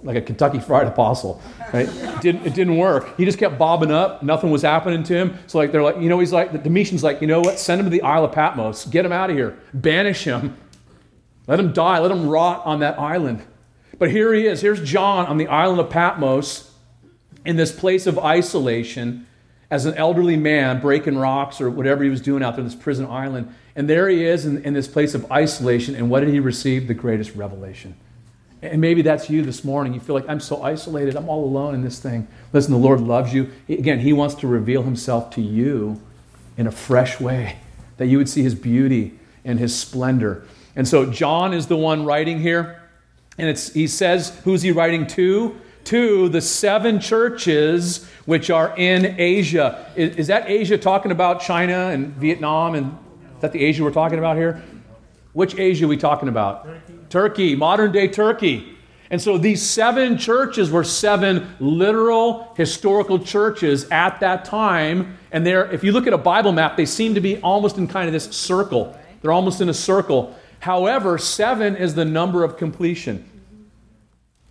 [0.05, 1.41] like a Kentucky Fried Apostle,
[1.73, 1.89] right?
[1.89, 3.17] it, didn't, it didn't work.
[3.17, 4.23] He just kept bobbing up.
[4.23, 5.39] Nothing was happening to him.
[5.47, 7.59] So like they're like, you know, he's like, the Domitian's like, you know what?
[7.59, 8.85] Send him to the Isle of Patmos.
[8.85, 9.59] Get him out of here.
[9.73, 10.57] Banish him.
[11.47, 11.99] Let him die.
[11.99, 13.43] Let him rot on that island.
[13.99, 14.61] But here he is.
[14.61, 16.71] Here's John on the island of Patmos
[17.45, 19.27] in this place of isolation
[19.71, 22.75] as an elderly man breaking rocks or whatever he was doing out there in this
[22.75, 23.55] prison island.
[23.75, 25.95] And there he is in, in this place of isolation.
[25.95, 26.89] And what did he receive?
[26.89, 27.97] The greatest revelation.
[28.65, 29.95] And maybe that's you this morning.
[29.95, 31.17] You feel like, I'm so isolated.
[31.17, 32.27] I'm all alone in this thing.
[32.53, 33.51] Listen, the Lord loves you.
[33.69, 36.01] Again, He wants to reveal Himself to you
[36.57, 37.59] in a fresh way,
[37.99, 40.47] that you would see His beauty and His splendor.
[40.77, 42.81] And so, John is the one writing here.
[43.37, 45.61] And it's, he says, who's he writing to?
[45.85, 49.93] to the seven churches which are in Asia.
[49.97, 52.75] Is, is that Asia talking about China and Vietnam?
[52.75, 52.87] And
[53.37, 54.63] is that the Asia we're talking about here?
[55.33, 56.67] Which Asia are we talking about?
[57.15, 58.77] Turkey, modern day Turkey.
[59.09, 65.17] And so these seven churches were seven literal historical churches at that time.
[65.31, 67.87] And they're, if you look at a Bible map, they seem to be almost in
[67.87, 68.99] kind of this circle.
[69.23, 70.35] They're almost in a circle.
[70.59, 73.25] However, seven is the number of completion.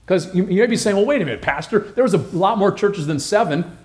[0.06, 2.58] Because you, you may be saying, well, wait a minute, Pastor, there was a lot
[2.58, 3.78] more churches than seven,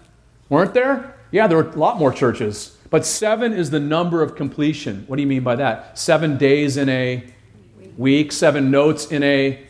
[0.50, 1.16] weren't there?
[1.32, 2.76] Yeah, there were a lot more churches.
[2.90, 5.02] But seven is the number of completion.
[5.08, 5.98] What do you mean by that?
[5.98, 7.24] Seven days in a
[7.98, 9.62] week, seven notes in a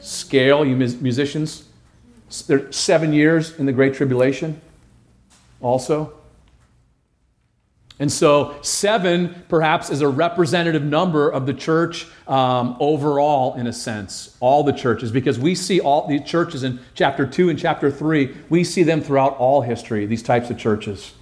[0.00, 1.64] scale, you musicians.
[2.46, 4.60] There seven years in the Great Tribulation
[5.60, 6.14] also.
[7.98, 13.72] And so, seven perhaps is a representative number of the church um, overall, in a
[13.72, 17.90] sense, all the churches, because we see all the churches in chapter 2 and chapter
[17.90, 21.12] 3, we see them throughout all history, these types of churches.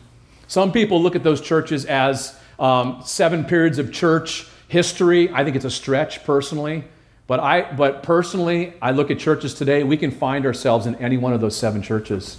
[0.46, 5.28] Some people look at those churches as um, seven periods of church history.
[5.32, 6.84] I think it's a stretch personally.
[7.26, 11.16] But, I, but personally, I look at churches today, we can find ourselves in any
[11.16, 12.38] one of those seven churches.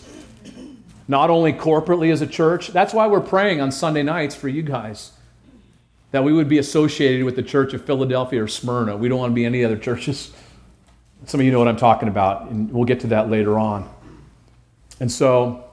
[1.10, 4.62] Not only corporately as a church, that's why we're praying on Sunday nights for you
[4.62, 5.12] guys.
[6.12, 8.96] That we would be associated with the church of Philadelphia or Smyrna.
[8.96, 10.32] We don't want to be any other churches.
[11.26, 13.90] Some of you know what I'm talking about, and we'll get to that later on.
[15.02, 15.66] And so,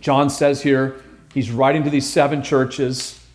[0.00, 3.25] John says here, he's writing to these seven churches.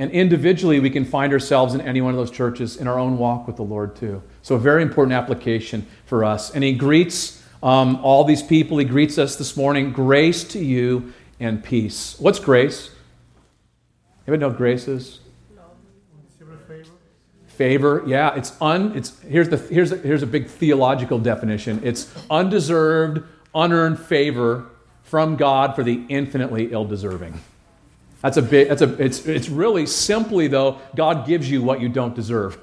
[0.00, 3.18] And individually, we can find ourselves in any one of those churches in our own
[3.18, 4.22] walk with the Lord, too.
[4.40, 6.50] So, a very important application for us.
[6.54, 8.78] And he greets um, all these people.
[8.78, 12.16] He greets us this morning grace to you and peace.
[12.18, 12.88] What's grace?
[14.26, 15.20] Anybody know what grace is?
[17.48, 18.96] Favor, yeah, it's un.
[18.96, 21.78] It's here's the here's a, here's a big theological definition.
[21.84, 23.22] It's undeserved,
[23.54, 24.64] unearned favor
[25.02, 27.38] from God for the infinitely ill-deserving.
[28.22, 31.88] That's a bit, that's a, it's, it's really simply, though, God gives you what you
[31.88, 32.58] don't deserve.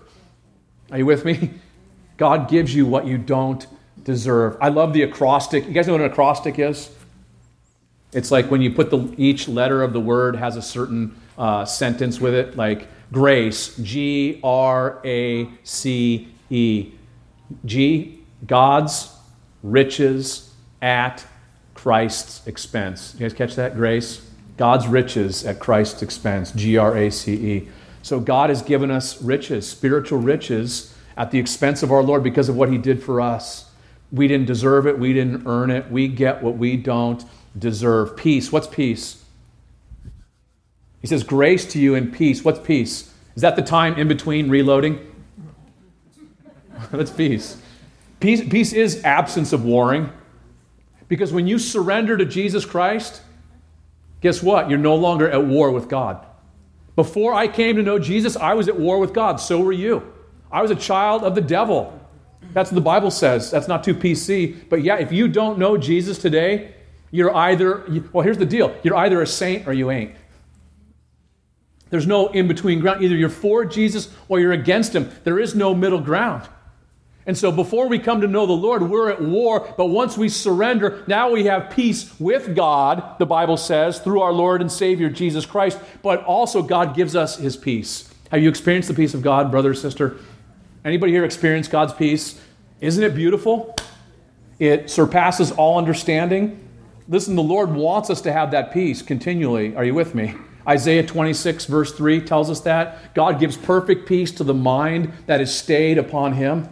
[0.91, 1.51] Are you with me?
[2.17, 3.65] God gives you what you don't
[4.03, 4.57] deserve.
[4.61, 5.65] I love the acrostic.
[5.65, 6.89] You guys know what an acrostic is?
[8.13, 11.65] It's like when you put the, each letter of the word has a certain uh,
[11.65, 16.91] sentence with it, like grace, G R A C E.
[17.65, 19.13] G, God's
[19.63, 21.25] riches at
[21.73, 23.13] Christ's expense.
[23.13, 23.75] You guys catch that?
[23.75, 24.26] Grace.
[24.57, 27.67] God's riches at Christ's expense, G R A C E.
[28.01, 32.49] So God has given us riches, spiritual riches, at the expense of our Lord because
[32.49, 33.71] of what He did for us.
[34.11, 35.91] We didn't deserve it, we didn't earn it.
[35.91, 37.23] We get what we don't
[37.57, 38.15] deserve.
[38.15, 38.51] Peace.
[38.51, 39.23] What's peace?
[41.01, 42.43] He says, Grace to you and peace.
[42.43, 43.13] What's peace?
[43.35, 45.13] Is that the time in between reloading?
[46.91, 47.57] That's peace.
[48.19, 48.41] peace.
[48.47, 50.11] Peace is absence of warring.
[51.07, 53.21] Because when you surrender to Jesus Christ,
[54.21, 54.69] guess what?
[54.69, 56.25] You're no longer at war with God.
[56.95, 59.39] Before I came to know Jesus, I was at war with God.
[59.39, 60.13] So were you.
[60.51, 61.99] I was a child of the devil.
[62.53, 63.51] That's what the Bible says.
[63.51, 64.69] That's not too PC.
[64.69, 66.73] But yeah, if you don't know Jesus today,
[67.11, 70.15] you're either, well, here's the deal you're either a saint or you ain't.
[71.89, 73.03] There's no in between ground.
[73.03, 75.09] Either you're for Jesus or you're against him.
[75.23, 76.47] There is no middle ground.
[77.27, 79.73] And so before we come to know the Lord, we're at war.
[79.77, 84.31] But once we surrender, now we have peace with God, the Bible says, through our
[84.31, 85.77] Lord and Savior, Jesus Christ.
[86.01, 88.09] But also, God gives us his peace.
[88.31, 90.15] Have you experienced the peace of God, brother sister?
[90.85, 92.41] Anybody here experience God's peace?
[92.79, 93.75] Isn't it beautiful?
[94.57, 96.65] It surpasses all understanding.
[97.09, 99.75] Listen, the Lord wants us to have that peace continually.
[99.75, 100.33] Are you with me?
[100.65, 103.13] Isaiah 26, verse 3 tells us that.
[103.13, 106.69] God gives perfect peace to the mind that is stayed upon him.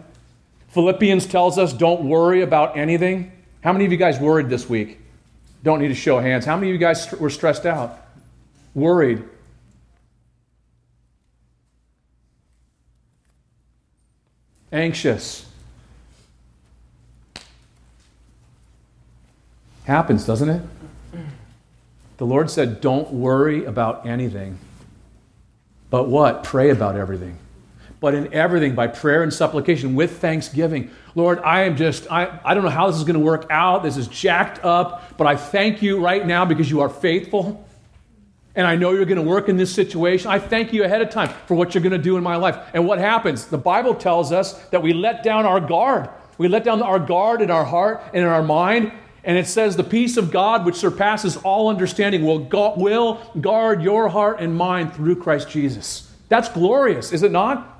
[0.76, 3.32] Philippians tells us don't worry about anything.
[3.62, 5.00] How many of you guys worried this week?
[5.62, 6.44] Don't need to show hands.
[6.44, 7.98] How many of you guys were stressed out?
[8.74, 9.24] Worried?
[14.70, 15.46] Anxious?
[19.84, 20.62] Happens, doesn't it?
[22.18, 24.58] The Lord said, Don't worry about anything.
[25.88, 26.44] But what?
[26.44, 27.38] Pray about everything
[28.00, 30.90] but in everything by prayer and supplication with thanksgiving.
[31.14, 33.82] Lord, I am just, I, I don't know how this is going to work out.
[33.82, 37.66] This is jacked up, but I thank you right now because you are faithful.
[38.54, 40.30] And I know you're going to work in this situation.
[40.30, 42.58] I thank you ahead of time for what you're going to do in my life.
[42.72, 43.46] And what happens?
[43.46, 46.08] The Bible tells us that we let down our guard.
[46.38, 48.92] We let down our guard in our heart and in our mind.
[49.24, 54.08] And it says, the peace of God, which surpasses all understanding, will, will guard your
[54.08, 56.10] heart and mind through Christ Jesus.
[56.28, 57.75] That's glorious, is it not?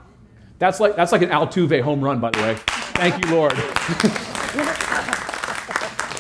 [0.58, 2.54] That's like, that's like an Altuve home run, by the way.
[2.94, 3.52] Thank you, Lord.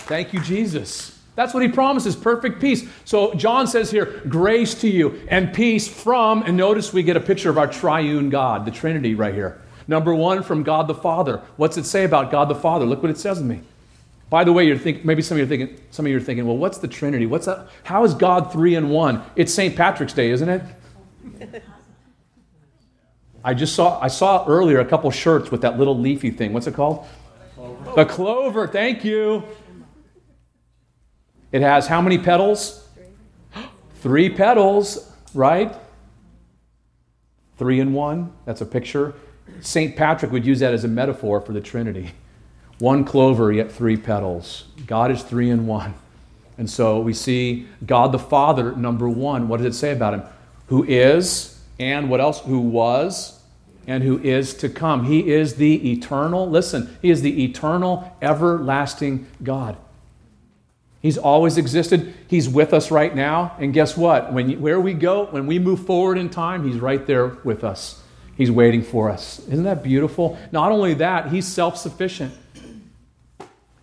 [0.06, 1.18] Thank you, Jesus.
[1.34, 2.88] That's what he promises perfect peace.
[3.04, 7.20] So John says here, grace to you and peace from, and notice we get a
[7.20, 9.60] picture of our triune God, the Trinity right here.
[9.88, 11.42] Number one, from God the Father.
[11.56, 12.86] What's it say about God the Father?
[12.86, 13.60] Look what it says to me.
[14.30, 16.20] By the way, you're thinking, maybe some of you are thinking, some of you are
[16.20, 17.26] thinking, well, what's the Trinity?
[17.26, 17.68] What's that?
[17.84, 19.22] How is God three in one?
[19.36, 19.76] It's St.
[19.76, 21.62] Patrick's Day, isn't it?
[23.46, 26.52] I just saw I saw earlier a couple shirts with that little leafy thing.
[26.52, 27.06] What's it called?
[27.54, 27.94] Clover.
[27.94, 28.66] The clover.
[28.66, 29.44] Thank you.
[31.52, 32.88] It has how many petals?
[34.02, 35.72] Three, petals, right?
[37.56, 38.32] Three in one.
[38.46, 39.14] That's a picture.
[39.60, 39.94] St.
[39.94, 42.10] Patrick would use that as a metaphor for the Trinity.
[42.80, 44.64] One clover, yet three petals.
[44.88, 45.94] God is three in one.
[46.58, 49.46] And so we see God the Father, number one.
[49.46, 50.22] What does it say about him?
[50.66, 52.40] Who is, and what else?
[52.40, 53.35] Who was,
[53.86, 55.04] and who is to come.
[55.04, 59.76] He is the eternal, listen, He is the eternal, everlasting God.
[61.00, 62.14] He's always existed.
[62.26, 63.54] He's with us right now.
[63.60, 64.32] And guess what?
[64.32, 68.02] When, where we go, when we move forward in time, He's right there with us.
[68.36, 69.38] He's waiting for us.
[69.46, 70.36] Isn't that beautiful?
[70.50, 72.34] Not only that, He's self sufficient.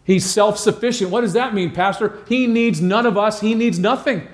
[0.04, 1.12] He's self sufficient.
[1.12, 2.20] What does that mean, Pastor?
[2.28, 4.28] He needs none of us, He needs nothing.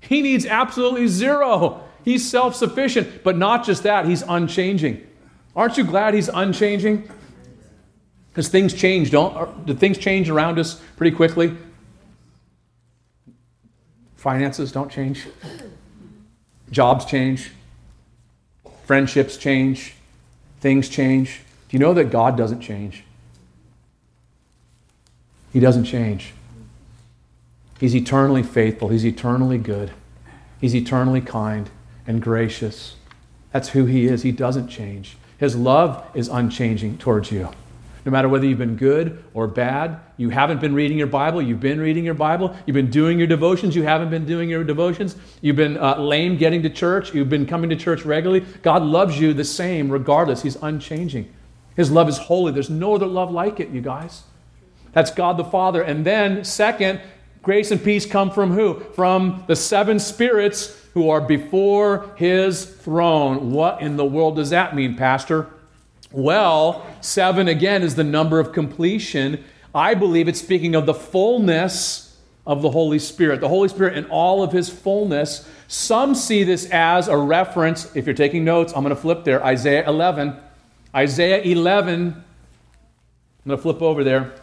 [0.00, 1.83] He needs absolutely zero.
[2.04, 3.24] He's self sufficient.
[3.24, 5.06] But not just that, He's unchanging.
[5.56, 7.08] Aren't you glad He's unchanging?
[8.28, 11.56] Because things change, don't uh, do things change around us pretty quickly?
[14.16, 15.26] Finances don't change.
[16.70, 17.52] Jobs change.
[18.86, 19.94] Friendships change.
[20.60, 21.42] Things change.
[21.68, 23.04] Do you know that God doesn't change?
[25.52, 26.32] He doesn't change.
[27.78, 28.88] He's eternally faithful.
[28.88, 29.92] He's eternally good.
[30.60, 31.70] He's eternally kind
[32.06, 32.96] and gracious.
[33.52, 34.22] That's who He is.
[34.22, 35.16] He doesn't change.
[35.38, 37.50] His love is unchanging towards you.
[38.04, 41.60] No matter whether you've been good or bad, you haven't been reading your Bible, you've
[41.60, 45.16] been reading your Bible, you've been doing your devotions, you haven't been doing your devotions,
[45.40, 48.44] you've been uh, lame getting to church, you've been coming to church regularly.
[48.62, 50.42] God loves you the same regardless.
[50.42, 51.32] He's unchanging.
[51.76, 52.52] His love is holy.
[52.52, 54.24] There's no other love like it, you guys.
[54.92, 55.82] That's God the Father.
[55.82, 57.00] And then, second,
[57.42, 58.80] grace and peace come from who?
[58.94, 63.50] From the seven spirits who are before his throne.
[63.50, 65.48] What in the world does that mean, Pastor?
[66.12, 69.44] Well, seven again is the number of completion.
[69.74, 74.04] I believe it's speaking of the fullness of the Holy Spirit, the Holy Spirit in
[74.06, 75.48] all of his fullness.
[75.66, 77.94] Some see this as a reference.
[77.96, 79.44] If you're taking notes, I'm going to flip there.
[79.44, 80.36] Isaiah 11.
[80.94, 82.12] Isaiah 11.
[82.12, 82.24] I'm
[83.44, 84.34] going to flip over there.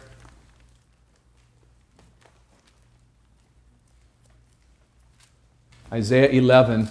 [5.92, 6.88] Isaiah 11.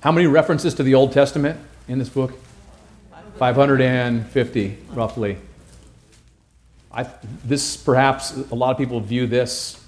[0.00, 2.32] How many references to the Old Testament in this book?
[3.36, 5.36] 550, roughly.
[6.90, 7.10] I,
[7.44, 9.84] this, perhaps, a lot of people view this.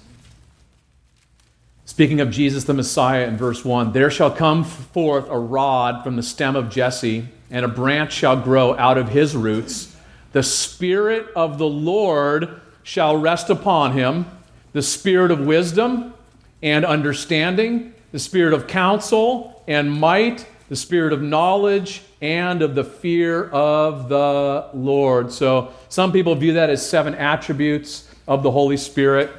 [1.85, 6.17] Speaking of Jesus the Messiah in verse 1 There shall come forth a rod from
[6.17, 9.95] the stem of Jesse, and a branch shall grow out of his roots.
[10.33, 14.25] The Spirit of the Lord shall rest upon him
[14.73, 16.13] the Spirit of wisdom
[16.61, 22.83] and understanding, the Spirit of counsel and might, the spirit of knowledge, and of the
[22.83, 25.31] fear of the Lord.
[25.31, 29.31] So some people view that as seven attributes of the Holy Spirit.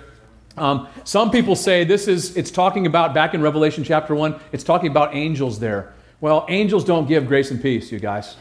[0.57, 4.64] Um, some people say this is, it's talking about, back in Revelation chapter 1, it's
[4.64, 5.92] talking about angels there.
[6.20, 8.37] Well, angels don't give grace and peace, you guys.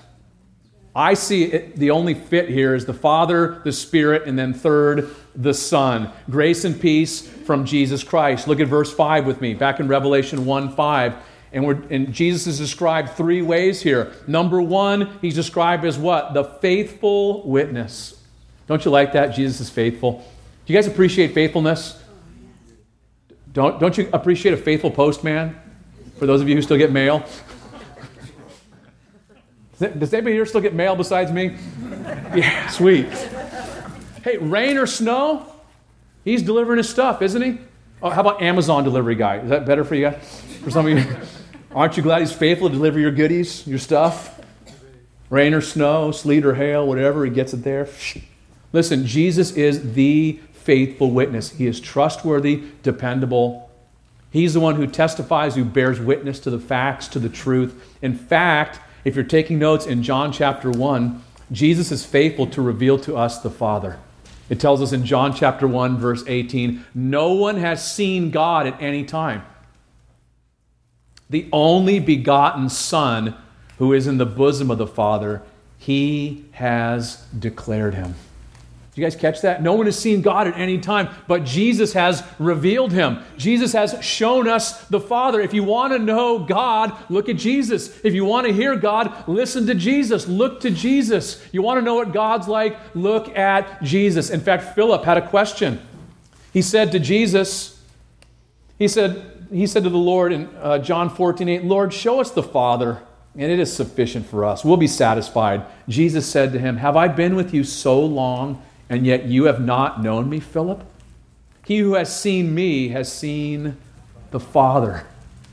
[0.96, 5.10] I see it, the only fit here is the Father, the Spirit, and then third,
[5.36, 6.12] the Son.
[6.30, 8.48] Grace and peace from Jesus Christ.
[8.48, 11.16] Look at verse 5 with me, back in Revelation 1 5.
[11.52, 14.14] And, and Jesus is described three ways here.
[14.28, 16.34] Number one, he's described as what?
[16.34, 18.20] The faithful witness.
[18.68, 19.28] Don't you like that?
[19.28, 20.26] Jesus is faithful.
[20.66, 22.02] Do you guys appreciate faithfulness?
[23.52, 25.56] Don't, don't you appreciate a faithful postman?
[26.18, 27.26] For those of you who still get mail?
[29.92, 31.58] Does anybody here still get mail besides me?
[32.36, 33.08] Yeah, sweet.
[34.24, 35.46] Hey, rain or snow,
[36.24, 37.58] he's delivering his stuff, isn't he?
[38.02, 39.38] Oh, how about Amazon delivery guy?
[39.38, 40.42] Is that better for you guys?
[40.64, 41.18] For some of you?
[41.72, 44.40] Aren't you glad he's faithful to deliver your goodies, your stuff?
[45.30, 47.88] Rain or snow, sleet or hail, whatever, he gets it there.
[48.72, 51.52] Listen, Jesus is the faithful witness.
[51.52, 53.72] He is trustworthy, dependable.
[54.30, 57.96] He's the one who testifies, who bears witness to the facts, to the truth.
[58.02, 62.98] In fact, if you're taking notes in John chapter 1, Jesus is faithful to reveal
[63.00, 64.00] to us the Father.
[64.50, 68.82] It tells us in John chapter 1, verse 18, no one has seen God at
[68.82, 69.44] any time
[71.34, 73.36] the only begotten Son
[73.80, 75.42] who is in the bosom of the Father,
[75.80, 78.14] He has declared him.
[78.96, 79.64] You guys catch that?
[79.64, 83.24] No one has seen God at any time, but Jesus has revealed him.
[83.38, 85.42] Jesus has shown us the Father.
[85.42, 88.00] If you want to know God, look at Jesus.
[88.04, 90.28] If you want to hear God, listen to Jesus.
[90.28, 91.44] Look to Jesus.
[91.52, 92.78] You want to know what God's like?
[92.94, 94.30] Look at Jesus.
[94.30, 95.82] In fact, Philip had a question.
[96.52, 97.82] He said to Jesus,
[98.78, 102.30] he said, he said to the Lord in uh, John 14, 8, Lord, show us
[102.30, 103.02] the Father,
[103.36, 104.64] and it is sufficient for us.
[104.64, 105.66] We'll be satisfied.
[105.90, 108.62] Jesus said to him, Have I been with you so long?
[108.90, 110.84] And yet you have not known me, Philip?
[111.66, 113.78] He who has seen me has seen
[114.32, 115.06] the Father.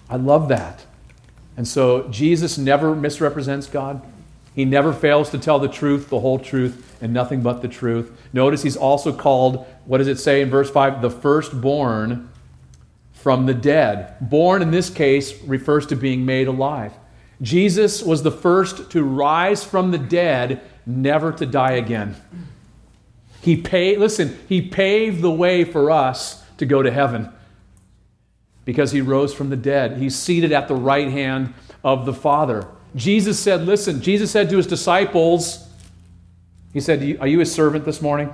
[0.09, 0.85] I love that.
[1.57, 4.03] And so Jesus never misrepresents God.
[4.55, 8.11] He never fails to tell the truth, the whole truth, and nothing but the truth.
[8.33, 11.03] Notice he's also called, what does it say in verse 5?
[11.03, 12.29] The firstborn
[13.13, 14.17] from the dead.
[14.21, 16.93] Born in this case refers to being made alive.
[17.43, 22.17] Jesus was the first to rise from the dead, never to die again.
[23.43, 27.31] He paid, listen, he paved the way for us to go to heaven
[28.65, 29.97] because he rose from the dead.
[29.97, 32.67] He's seated at the right hand of the Father.
[32.95, 35.67] Jesus said, listen, Jesus said to his disciples,
[36.73, 38.33] he said, Are you his servant this morning?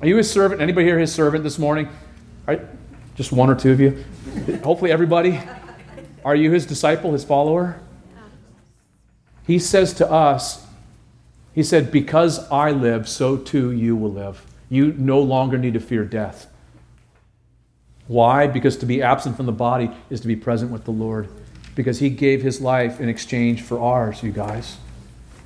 [0.00, 0.60] Are you his servant?
[0.60, 1.88] Anybody here his servant this morning?
[2.46, 2.60] Right?
[3.16, 4.04] Just one or two of you.
[4.62, 5.40] Hopefully, everybody.
[6.24, 7.80] Are you his disciple, his follower?
[9.46, 10.65] He says to us,
[11.56, 14.44] he said, Because I live, so too you will live.
[14.68, 16.48] You no longer need to fear death.
[18.08, 18.46] Why?
[18.46, 21.28] Because to be absent from the body is to be present with the Lord.
[21.74, 24.76] Because he gave his life in exchange for ours, you guys.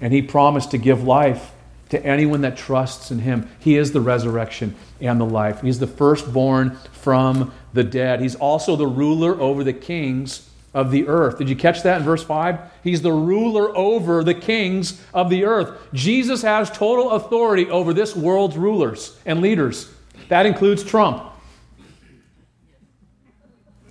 [0.01, 1.53] And he promised to give life
[1.91, 3.49] to anyone that trusts in him.
[3.61, 5.61] He is the resurrection and the life.
[5.61, 8.21] He's the firstborn from the dead.
[8.21, 11.39] He's also the ruler over the kings of the earth.
[11.39, 12.59] Did you catch that in verse 5?
[12.85, 15.77] He's the ruler over the kings of the earth.
[15.93, 19.93] Jesus has total authority over this world's rulers and leaders.
[20.29, 21.25] That includes Trump.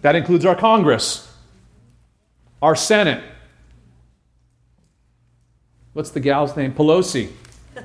[0.02, 1.30] That includes our Congress,
[2.62, 3.22] our Senate.
[5.92, 6.74] What's the gal's name?
[6.74, 7.32] Pelosi.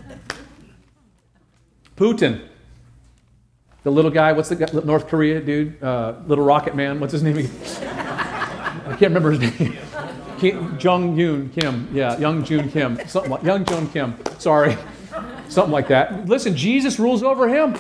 [1.97, 2.47] Putin.
[3.83, 5.83] The little guy, what's the North Korea dude?
[5.83, 7.37] Uh, little rocket man, what's his name?
[8.95, 9.77] I can't remember his name.
[10.39, 11.89] Kim, Jung Yoon Kim.
[11.93, 12.97] Yeah, Young Jun Kim.
[13.09, 14.15] Something like Young Jun Kim.
[14.39, 14.79] Sorry.
[15.49, 16.29] Something like that.
[16.29, 17.75] Listen, Jesus rules over him.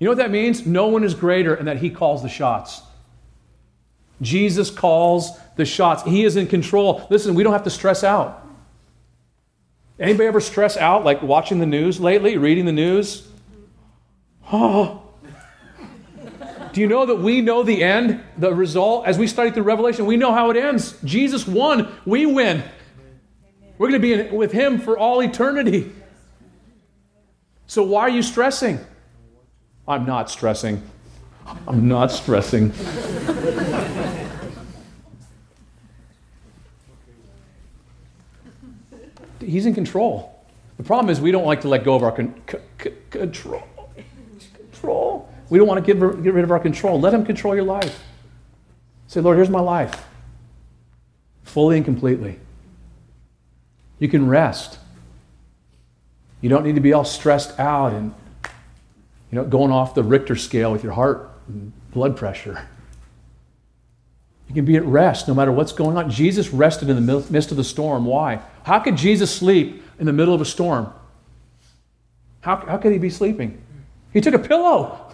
[0.00, 0.66] You know what that means?
[0.66, 2.82] No one is greater and that he calls the shots.
[4.20, 6.02] Jesus calls the shots.
[6.02, 7.06] He is in control.
[7.10, 8.44] Listen, we don't have to stress out.
[10.00, 13.28] Anybody ever stress out like watching the news lately, reading the news?
[14.52, 15.05] Oh,
[16.76, 19.06] do you know that we know the end, the result?
[19.06, 21.00] As we study through Revelation, we know how it ends.
[21.04, 22.62] Jesus won, we win.
[23.78, 25.90] We're going to be in, with Him for all eternity.
[27.66, 28.78] So why are you stressing?
[29.88, 30.82] I'm not stressing.
[31.66, 32.74] I'm not stressing.
[39.40, 40.44] He's in control.
[40.76, 42.34] The problem is we don't like to let go of our con-
[42.82, 43.62] c- control.
[44.54, 45.25] Control.
[45.48, 47.00] We don't want to get, get rid of our control.
[47.00, 48.02] Let Him control your life.
[49.06, 50.04] Say, Lord, here's my life,
[51.44, 52.40] fully and completely.
[53.98, 54.78] You can rest.
[56.40, 58.12] You don't need to be all stressed out and
[59.30, 62.68] you know, going off the Richter scale with your heart and blood pressure.
[64.48, 66.10] You can be at rest no matter what's going on.
[66.10, 68.04] Jesus rested in the midst of the storm.
[68.04, 68.40] Why?
[68.62, 70.92] How could Jesus sleep in the middle of a storm?
[72.40, 73.60] How, how could he be sleeping?
[74.12, 75.05] He took a pillow.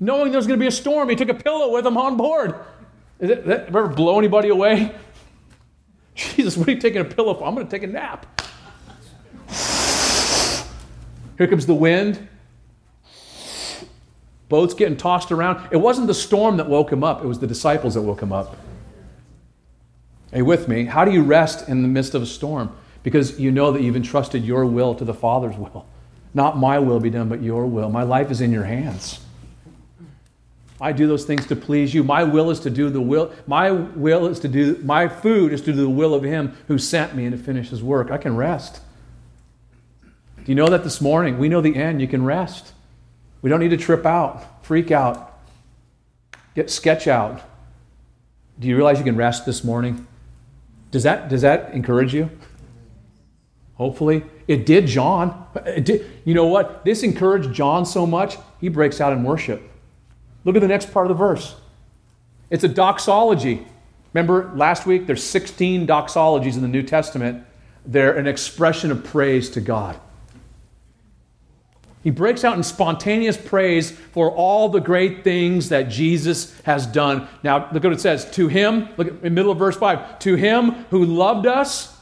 [0.00, 2.16] Knowing there was going to be a storm, he took a pillow with him on
[2.16, 2.54] board.
[3.18, 4.94] Is it, that ever blow anybody away?
[6.14, 7.46] Jesus, what are you taking a pillow for?
[7.46, 8.26] I'm going to take a nap.
[11.36, 12.28] Here comes the wind.
[14.48, 15.68] Boats getting tossed around.
[15.70, 18.32] It wasn't the storm that woke him up, it was the disciples that woke him
[18.32, 18.56] up.
[20.34, 20.84] You with me?
[20.84, 22.74] How do you rest in the midst of a storm?
[23.02, 25.86] Because you know that you've entrusted your will to the Father's will.
[26.34, 27.88] Not my will be done, but your will.
[27.88, 29.20] My life is in your hands.
[30.80, 32.04] I do those things to please you.
[32.04, 33.32] My will is to do the will.
[33.46, 36.78] My will is to do, my food is to do the will of Him who
[36.78, 38.10] sent me and to finish His work.
[38.10, 38.80] I can rest.
[40.04, 41.38] Do you know that this morning?
[41.38, 42.00] We know the end.
[42.00, 42.72] You can rest.
[43.42, 45.38] We don't need to trip out, freak out,
[46.54, 47.42] get sketch out.
[48.58, 50.06] Do you realize you can rest this morning?
[50.90, 52.30] Does that, does that encourage you?
[53.74, 54.24] Hopefully.
[54.48, 55.46] It did John.
[55.66, 56.84] It did, you know what?
[56.84, 59.62] This encouraged John so much, he breaks out in worship.
[60.44, 61.56] Look at the next part of the verse.
[62.50, 63.66] It's a doxology.
[64.14, 67.44] Remember last week, there's 16 doxologies in the New Testament.
[67.84, 69.98] They're an expression of praise to God.
[72.02, 77.28] He breaks out in spontaneous praise for all the great things that Jesus has done.
[77.42, 78.30] Now, look what it says.
[78.32, 81.94] To him, look at, in the middle of verse 5, to him who loved us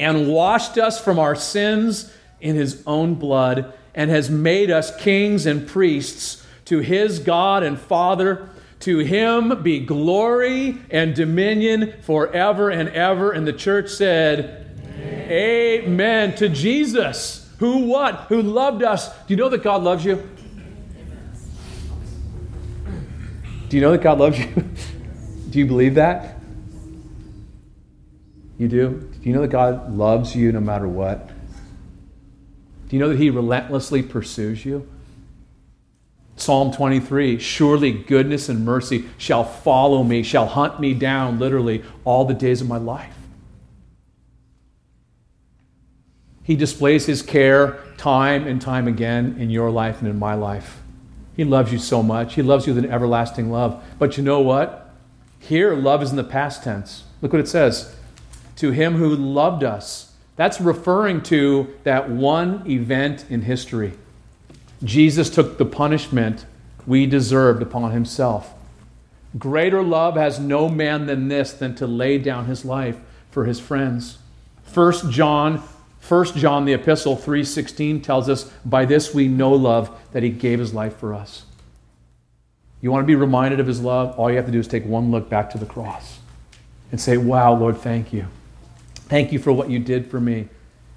[0.00, 5.44] and washed us from our sins in his own blood and has made us kings
[5.46, 6.39] and priests
[6.70, 8.48] to his God and Father.
[8.80, 13.32] To him be glory and dominion forever and ever.
[13.32, 15.30] And the church said, Amen.
[15.32, 16.34] Amen.
[16.36, 18.26] To Jesus, who what?
[18.28, 19.08] Who loved us.
[19.08, 20.22] Do you know that God loves you?
[23.68, 24.46] Do you know that God loves you?
[25.50, 26.38] do you believe that?
[28.58, 29.10] You do?
[29.20, 31.30] Do you know that God loves you no matter what?
[32.88, 34.88] Do you know that He relentlessly pursues you?
[36.40, 42.24] Psalm 23 Surely goodness and mercy shall follow me, shall hunt me down, literally, all
[42.24, 43.14] the days of my life.
[46.42, 50.80] He displays His care time and time again in your life and in my life.
[51.36, 52.34] He loves you so much.
[52.34, 53.82] He loves you with an everlasting love.
[53.98, 54.90] But you know what?
[55.38, 57.04] Here, love is in the past tense.
[57.22, 57.94] Look what it says
[58.56, 60.10] To Him who loved us
[60.40, 63.92] that's referring to that one event in history.
[64.82, 66.46] Jesus took the punishment
[66.86, 68.54] we deserved upon himself.
[69.38, 72.96] Greater love has no man than this than to lay down his life
[73.30, 74.18] for his friends.
[74.72, 75.62] 1 John
[76.06, 80.58] 1 John the epistle 3:16 tells us by this we know love that he gave
[80.58, 81.44] his life for us.
[82.80, 84.18] You want to be reminded of his love?
[84.18, 86.18] All you have to do is take one look back to the cross
[86.90, 88.26] and say, "Wow, Lord, thank you."
[88.94, 90.48] Thank you for what you did for me.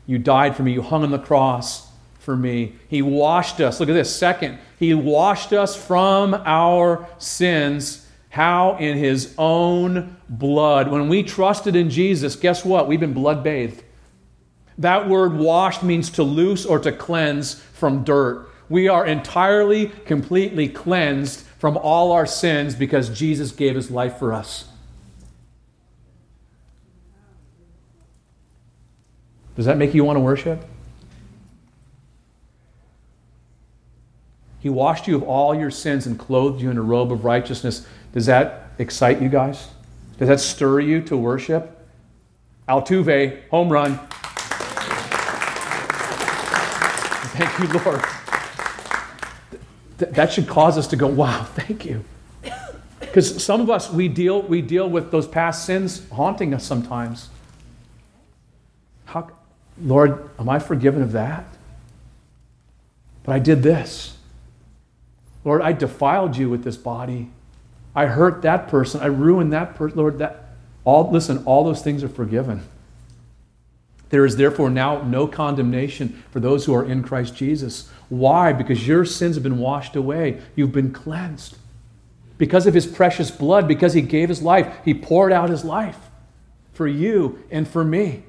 [0.07, 0.71] You died for me.
[0.71, 1.89] You hung on the cross
[2.23, 2.73] for me.
[2.87, 3.79] He washed us.
[3.79, 4.15] Look at this.
[4.15, 8.07] Second, He washed us from our sins.
[8.29, 8.77] How?
[8.77, 10.89] In His own blood.
[10.89, 12.87] When we trusted in Jesus, guess what?
[12.87, 13.83] We've been blood bathed.
[14.77, 18.49] That word washed means to loose or to cleanse from dirt.
[18.69, 24.33] We are entirely, completely cleansed from all our sins because Jesus gave His life for
[24.33, 24.69] us.
[29.55, 30.65] Does that make you want to worship?
[34.63, 37.85] He washed you of all your sins and clothed you in a robe of righteousness.
[38.13, 39.67] Does that excite you guys?
[40.17, 41.85] Does that stir you to worship?
[42.69, 43.99] Altuve, home run.
[47.35, 48.01] Thank you, Lord.
[49.97, 52.05] that should cause us to go, wow, thank you.
[53.01, 57.27] Because some of us, we deal, we deal with those past sins haunting us sometimes.
[59.07, 59.29] How,
[59.81, 61.43] Lord, am I forgiven of that?
[63.25, 64.12] But I did this.
[65.45, 67.29] Lord, I defiled you with this body.
[67.95, 69.01] I hurt that person.
[69.01, 69.97] I ruined that person.
[69.97, 72.63] Lord, that all listen, all those things are forgiven.
[74.09, 77.89] There is therefore now no condemnation for those who are in Christ Jesus.
[78.09, 78.53] Why?
[78.53, 80.39] Because your sins have been washed away.
[80.55, 81.57] You've been cleansed.
[82.37, 85.97] Because of his precious blood, because he gave his life, he poured out his life
[86.73, 88.23] for you and for me.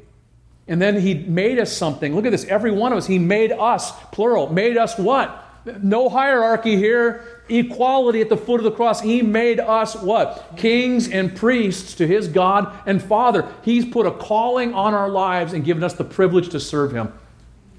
[0.66, 2.14] And then he made us something.
[2.14, 2.44] Look at this.
[2.46, 5.43] Every one of us, he made us, plural, made us what?
[5.80, 7.42] No hierarchy here.
[7.48, 9.00] Equality at the foot of the cross.
[9.00, 10.54] He made us what?
[10.56, 13.48] Kings and priests to his God and Father.
[13.62, 17.12] He's put a calling on our lives and given us the privilege to serve him.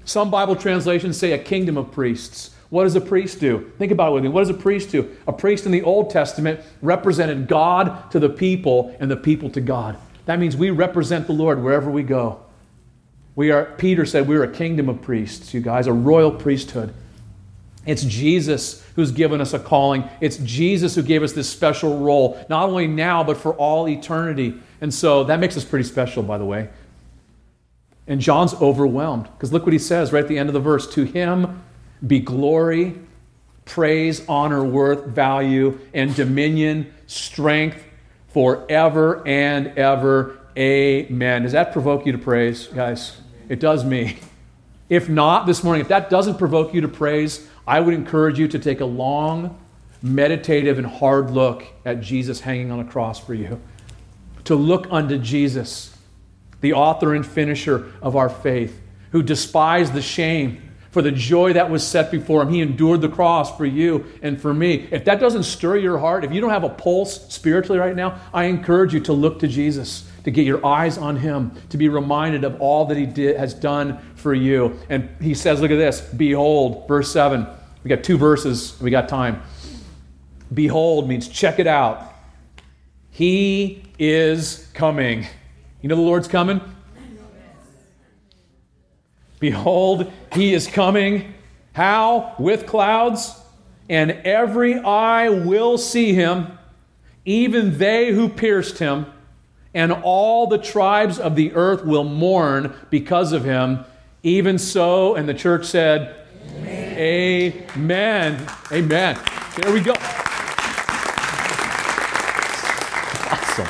[0.04, 2.50] Some Bible translations say a kingdom of priests.
[2.70, 3.70] What does a priest do?
[3.78, 4.28] Think about it with me.
[4.28, 5.16] What does a priest do?
[5.26, 9.60] A priest in the Old Testament represented God to the people and the people to
[9.60, 9.96] God.
[10.26, 12.42] That means we represent the Lord wherever we go.
[13.36, 16.92] We are, Peter said, we're a kingdom of priests, you guys, a royal priesthood.
[17.86, 20.04] It's Jesus who's given us a calling.
[20.20, 24.54] It's Jesus who gave us this special role, not only now, but for all eternity.
[24.80, 26.68] And so that makes us pretty special, by the way.
[28.08, 30.92] And John's overwhelmed because look what he says right at the end of the verse
[30.94, 31.62] To him
[32.06, 32.94] be glory,
[33.64, 37.82] praise, honor, worth, value, and dominion, strength
[38.28, 40.38] forever and ever.
[40.56, 41.42] Amen.
[41.42, 43.16] Does that provoke you to praise, guys?
[43.48, 44.18] It does me.
[44.88, 48.48] If not, this morning, if that doesn't provoke you to praise, I would encourage you
[48.48, 49.58] to take a long,
[50.02, 53.60] meditative, and hard look at Jesus hanging on a cross for you.
[54.44, 55.96] To look unto Jesus,
[56.60, 61.68] the author and finisher of our faith, who despised the shame for the joy that
[61.68, 62.48] was set before him.
[62.48, 64.88] He endured the cross for you and for me.
[64.90, 68.18] If that doesn't stir your heart, if you don't have a pulse spiritually right now,
[68.32, 71.88] I encourage you to look to Jesus to get your eyes on him, to be
[71.88, 74.76] reminded of all that he did, has done for you.
[74.90, 77.46] And he says, look at this Behold, verse 7.
[77.84, 79.40] We got two verses, we got time.
[80.52, 82.12] Behold means check it out.
[83.12, 85.28] He is coming.
[85.80, 86.60] You know the Lord's coming?
[89.38, 91.34] Behold, he is coming.
[91.72, 92.34] How?
[92.40, 93.32] With clouds,
[93.88, 96.58] and every eye will see him,
[97.24, 99.06] even they who pierced him,
[99.76, 103.84] and all the tribes of the earth will mourn because of him.
[104.22, 106.16] Even so, and the church said,
[106.64, 107.52] Amen.
[107.76, 108.48] Amen.
[108.72, 109.18] Amen.
[109.56, 109.92] There we go.
[113.30, 113.68] Awesome.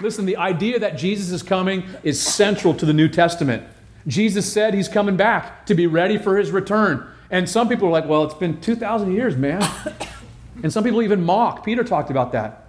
[0.00, 3.64] Listen, the idea that Jesus is coming is central to the New Testament.
[4.06, 7.06] Jesus said he's coming back to be ready for his return.
[7.30, 9.62] And some people are like, well, it's been 2,000 years, man.
[10.62, 11.66] and some people even mock.
[11.66, 12.67] Peter talked about that.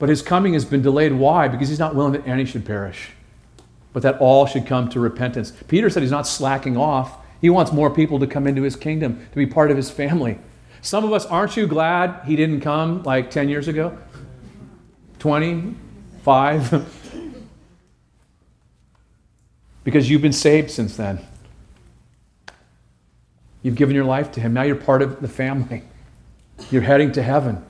[0.00, 1.12] But his coming has been delayed.
[1.12, 1.46] Why?
[1.46, 3.10] Because he's not willing that any should perish,
[3.92, 5.52] but that all should come to repentance.
[5.68, 7.18] Peter said he's not slacking off.
[7.40, 10.38] He wants more people to come into his kingdom, to be part of his family.
[10.82, 13.96] Some of us, aren't you glad he didn't come like 10 years ago?
[15.20, 15.76] 20?
[16.22, 16.86] Five?
[19.84, 21.20] because you've been saved since then.
[23.62, 24.54] You've given your life to Him.
[24.54, 25.82] Now you're part of the family.
[26.70, 27.64] You're heading to heaven.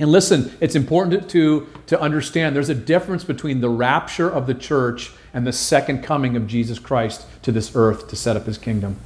[0.00, 4.54] And listen, it's important to, to understand there's a difference between the rapture of the
[4.54, 8.58] church and the second coming of Jesus Christ to this earth to set up His
[8.58, 8.96] kingdom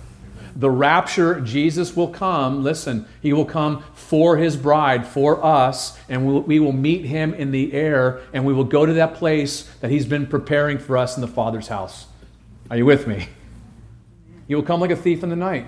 [0.56, 2.62] the rapture, Jesus will come.
[2.62, 7.34] Listen, he will come for his bride, for us, and we'll, we will meet him
[7.34, 10.96] in the air, and we will go to that place that he's been preparing for
[10.96, 12.06] us in the Father's house.
[12.70, 13.28] Are you with me?
[14.46, 15.66] He will come like a thief in the night.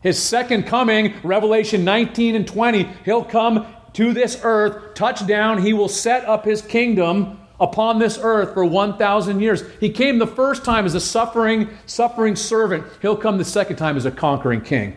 [0.00, 5.72] His second coming, Revelation 19 and 20, he'll come to this earth, touch down, he
[5.72, 9.62] will set up his kingdom upon this earth for 1,000 years.
[9.80, 12.84] He came the first time as a suffering, suffering servant.
[13.00, 14.96] He'll come the second time as a conquering king.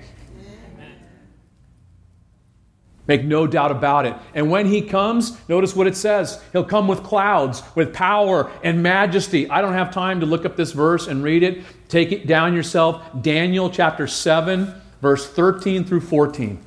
[3.08, 4.16] Make no doubt about it.
[4.34, 6.44] And when he comes, notice what it says.
[6.52, 9.50] He'll come with clouds, with power and majesty.
[9.50, 11.64] I don't have time to look up this verse and read it.
[11.88, 13.02] Take it down yourself.
[13.22, 16.62] Daniel chapter 7, verse 13 through 14.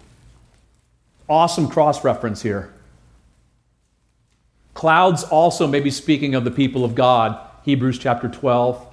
[1.30, 2.72] Awesome cross reference here.
[4.74, 7.38] Clouds also may be speaking of the people of God.
[7.62, 8.84] Hebrews chapter 12,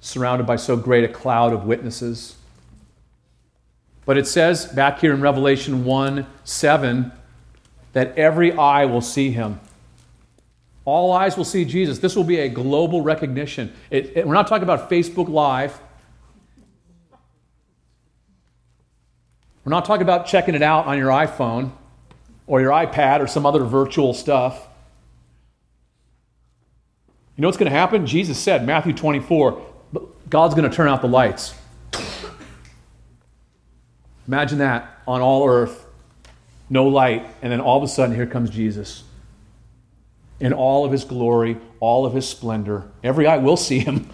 [0.00, 2.36] surrounded by so great a cloud of witnesses.
[4.06, 7.12] But it says back here in Revelation 1 7
[7.92, 9.60] that every eye will see him.
[10.86, 11.98] All eyes will see Jesus.
[11.98, 13.70] This will be a global recognition.
[13.90, 15.78] It, it, we're not talking about Facebook Live.
[19.64, 21.72] We're not talking about checking it out on your iPhone
[22.46, 24.68] or your iPad or some other virtual stuff.
[27.36, 28.06] You know what's going to happen?
[28.06, 29.66] Jesus said, Matthew 24,
[30.28, 31.54] God's going to turn out the lights.
[34.26, 35.86] Imagine that on all earth,
[36.68, 39.04] no light, and then all of a sudden, here comes Jesus.
[40.40, 42.90] In all of his glory, all of his splendor.
[43.02, 44.10] Every eye will see him.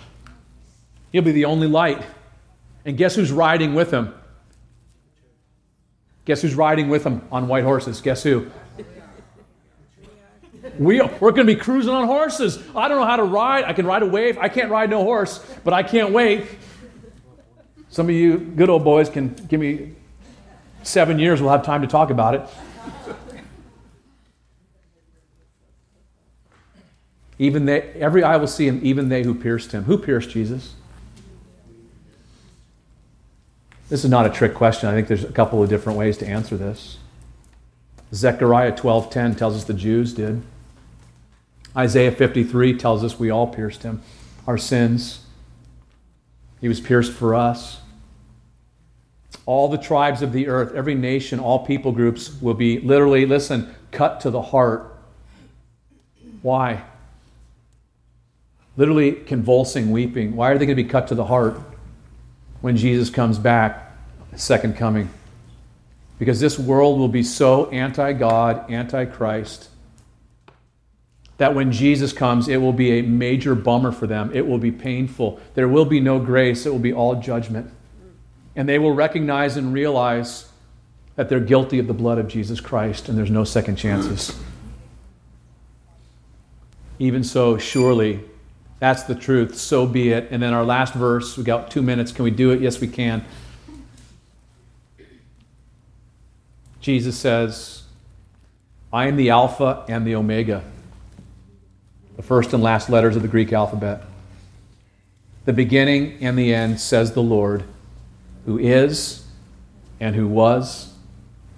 [1.12, 2.02] He'll be the only light.
[2.84, 4.14] And guess who's riding with him?
[6.28, 8.02] Guess who's riding with them on white horses?
[8.02, 8.50] Guess who?
[10.78, 12.62] We, we're going to be cruising on horses.
[12.76, 13.64] I don't know how to ride.
[13.64, 14.36] I can ride a wave.
[14.36, 16.44] I can't ride no horse, but I can't wait.
[17.88, 19.94] Some of you good old boys can give me
[20.82, 21.40] seven years.
[21.40, 22.42] We'll have time to talk about it.
[27.38, 29.84] Even they, every eye will see him, even they who pierced him.
[29.84, 30.74] Who pierced Jesus?
[33.88, 34.88] This is not a trick question.
[34.88, 36.98] I think there's a couple of different ways to answer this.
[38.12, 40.42] Zechariah 12:10 tells us the Jews did.
[41.76, 44.02] Isaiah 53 tells us we all pierced him,
[44.46, 45.20] our sins.
[46.60, 47.80] He was pierced for us.
[49.46, 53.74] All the tribes of the earth, every nation, all people groups will be literally, listen,
[53.90, 54.94] cut to the heart.
[56.42, 56.82] Why?
[58.76, 60.36] Literally convulsing, weeping.
[60.36, 61.60] Why are they going to be cut to the heart?
[62.60, 63.92] When Jesus comes back,
[64.36, 65.10] second coming.
[66.18, 69.68] Because this world will be so anti God, anti Christ,
[71.36, 74.32] that when Jesus comes, it will be a major bummer for them.
[74.34, 75.40] It will be painful.
[75.54, 77.70] There will be no grace, it will be all judgment.
[78.56, 80.48] And they will recognize and realize
[81.14, 84.36] that they're guilty of the blood of Jesus Christ and there's no second chances.
[86.98, 88.20] Even so, surely
[88.78, 89.56] that's the truth.
[89.56, 90.28] So be it.
[90.30, 92.12] And then our last verse, we got two minutes.
[92.12, 92.60] Can we do it?
[92.60, 93.24] Yes, we can.
[96.80, 97.82] Jesus says,
[98.92, 100.62] I am the Alpha and the Omega,
[102.16, 104.02] the first and last letters of the Greek alphabet.
[105.44, 107.64] The beginning and the end, says the Lord,
[108.46, 109.26] who is
[110.00, 110.92] and who was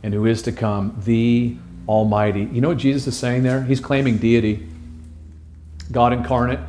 [0.02, 1.56] and who is to come, the
[1.86, 2.48] Almighty.
[2.52, 3.62] You know what Jesus is saying there?
[3.62, 4.66] He's claiming deity,
[5.92, 6.60] God incarnate,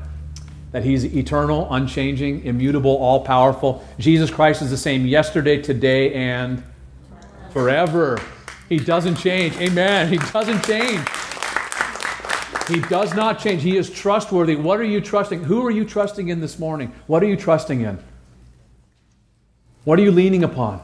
[0.72, 3.86] that He's eternal, unchanging, immutable, all powerful.
[4.00, 6.64] Jesus Christ is the same yesterday, today, and
[7.52, 8.22] forever.
[8.70, 9.58] He doesn't change.
[9.58, 10.08] Amen.
[10.08, 11.06] He doesn't change.
[12.68, 13.64] He does not change.
[13.64, 14.56] He is trustworthy.
[14.56, 15.44] What are you trusting?
[15.44, 16.94] Who are you trusting in this morning?
[17.08, 18.00] What are you trusting in?
[19.84, 20.82] What are you leaning upon?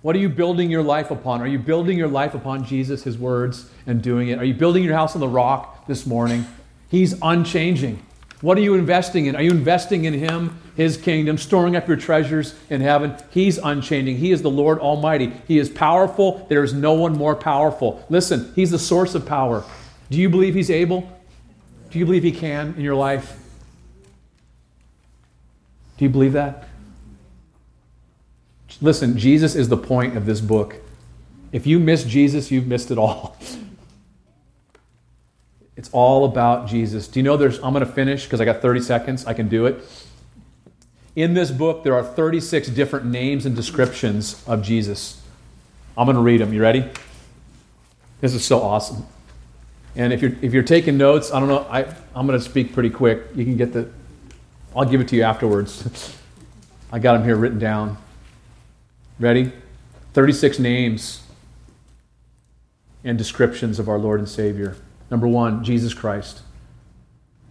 [0.00, 1.42] What are you building your life upon?
[1.42, 4.38] Are you building your life upon Jesus, His words, and doing it?
[4.38, 6.44] Are you building your house on the rock this morning?
[6.88, 8.04] He's unchanging.
[8.42, 9.36] What are you investing in?
[9.36, 13.16] Are you investing in Him, His kingdom, storing up your treasures in heaven?
[13.30, 14.16] He's unchanging.
[14.16, 15.32] He is the Lord Almighty.
[15.46, 16.44] He is powerful.
[16.48, 18.04] There is no one more powerful.
[18.10, 19.64] Listen, He's the source of power.
[20.10, 21.08] Do you believe He's able?
[21.90, 23.38] Do you believe He can in your life?
[25.96, 26.68] Do you believe that?
[28.80, 30.76] Listen, Jesus is the point of this book.
[31.52, 33.36] If you miss Jesus, you've missed it all.
[35.76, 37.08] It's all about Jesus.
[37.08, 39.26] Do you know there's, I'm going to finish because I got 30 seconds.
[39.26, 39.82] I can do it.
[41.16, 45.20] In this book, there are 36 different names and descriptions of Jesus.
[45.96, 46.52] I'm going to read them.
[46.52, 46.88] You ready?
[48.20, 49.06] This is so awesome.
[49.94, 52.72] And if you're, if you're taking notes, I don't know, I, I'm going to speak
[52.72, 53.24] pretty quick.
[53.34, 53.90] You can get the,
[54.74, 56.16] I'll give it to you afterwards.
[56.92, 57.98] I got them here written down.
[59.18, 59.52] Ready?
[60.14, 61.22] 36 names
[63.04, 64.76] and descriptions of our Lord and Savior.
[65.12, 66.40] Number one, Jesus Christ,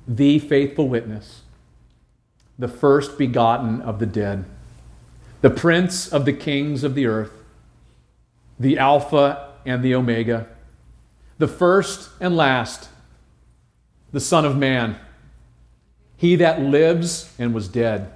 [0.08, 1.44] the faithful witness,
[2.58, 4.46] the first begotten of the dead,
[5.42, 7.32] the prince of the kings of the earth,
[8.60, 10.48] the Alpha and the Omega,
[11.38, 12.90] the first and last,
[14.12, 14.98] the Son of Man,
[16.18, 18.12] he that lives and was dead,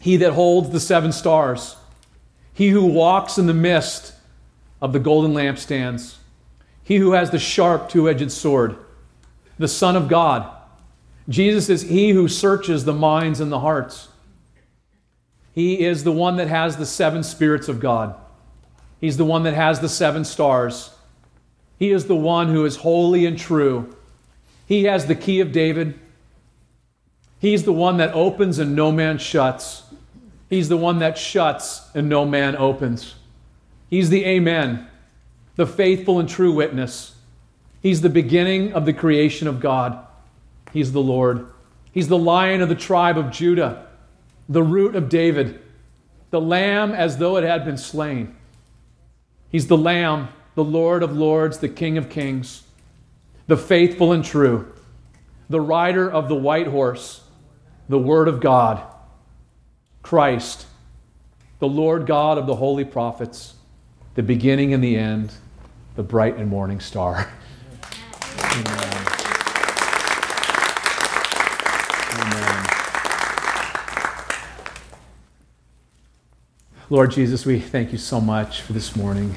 [0.00, 1.76] he that holds the seven stars,
[2.52, 4.12] he who walks in the midst
[4.82, 6.16] of the golden lampstands
[6.90, 8.76] he who has the sharp two edged sword,
[9.60, 10.50] the Son of God.
[11.28, 14.08] Jesus is he who searches the minds and the hearts.
[15.52, 18.16] He is the one that has the seven spirits of God.
[19.00, 20.90] He's the one that has the seven stars.
[21.78, 23.94] He is the one who is holy and true.
[24.66, 25.96] He has the key of David.
[27.38, 29.84] He's the one that opens and no man shuts.
[30.48, 33.14] He's the one that shuts and no man opens.
[33.88, 34.88] He's the Amen
[35.60, 37.14] the faithful and true witness.
[37.82, 40.06] He's the beginning of the creation of God.
[40.72, 41.48] He's the Lord.
[41.92, 43.86] He's the lion of the tribe of Judah,
[44.48, 45.60] the root of David,
[46.30, 48.34] the lamb as though it had been slain.
[49.50, 52.62] He's the lamb, the Lord of lords, the King of kings,
[53.46, 54.72] the faithful and true,
[55.50, 57.20] the rider of the white horse,
[57.86, 58.82] the Word of God,
[60.02, 60.64] Christ,
[61.58, 63.56] the Lord God of the holy prophets,
[64.14, 65.34] the beginning and the end
[65.96, 67.16] the bright and morning star.
[68.38, 69.06] Amen.
[72.12, 72.66] Amen.
[76.88, 79.34] Lord Jesus, we thank you so much for this morning.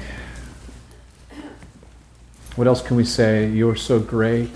[2.56, 3.48] What else can we say?
[3.48, 4.50] You are so great,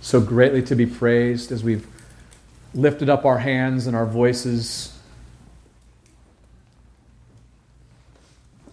[0.00, 1.86] so greatly to be praised as we've
[2.74, 4.91] lifted up our hands and our voices.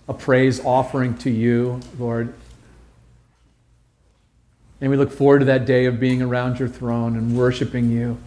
[0.10, 2.34] A praise offering to you, Lord.
[4.82, 8.18] And we look forward to that day of being around your throne and worshiping you.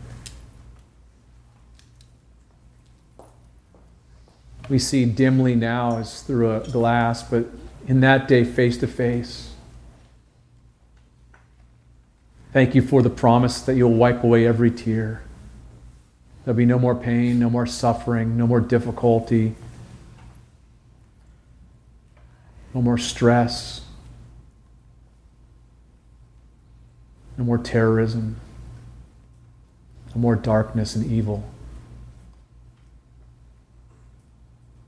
[4.68, 7.46] We see dimly now as through a glass, but
[7.88, 9.52] in that day, face to face.
[12.52, 15.22] Thank you for the promise that you'll wipe away every tear.
[16.44, 19.56] There'll be no more pain, no more suffering, no more difficulty,
[22.74, 23.82] no more stress.
[27.36, 28.36] no more terrorism,
[30.14, 31.42] no more darkness and evil.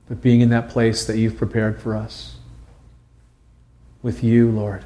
[0.07, 2.37] But being in that place that you've prepared for us
[4.03, 4.85] with you, Lord,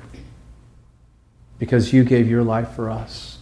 [1.57, 3.39] because you gave your life for us,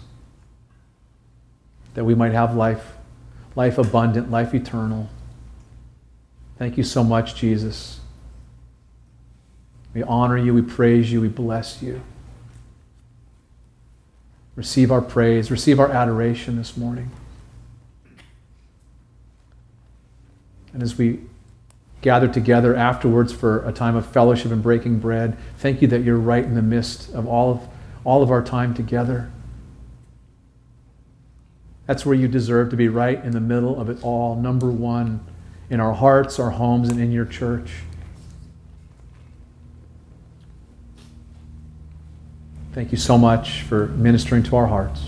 [1.93, 2.93] that we might have life,
[3.55, 5.07] life abundant, life eternal.
[6.57, 7.99] Thank you so much, Jesus.
[9.97, 12.03] We honor you, we praise you, we bless you.
[14.55, 17.09] Receive our praise, receive our adoration this morning.
[20.71, 21.21] And as we
[22.03, 26.15] gather together afterwards for a time of fellowship and breaking bread, thank you that you're
[26.15, 27.67] right in the midst of all of,
[28.03, 29.31] all of our time together.
[31.87, 35.25] That's where you deserve to be right in the middle of it all, number one
[35.71, 37.71] in our hearts, our homes, and in your church.
[42.77, 45.01] Thank you so much for ministering to our hearts.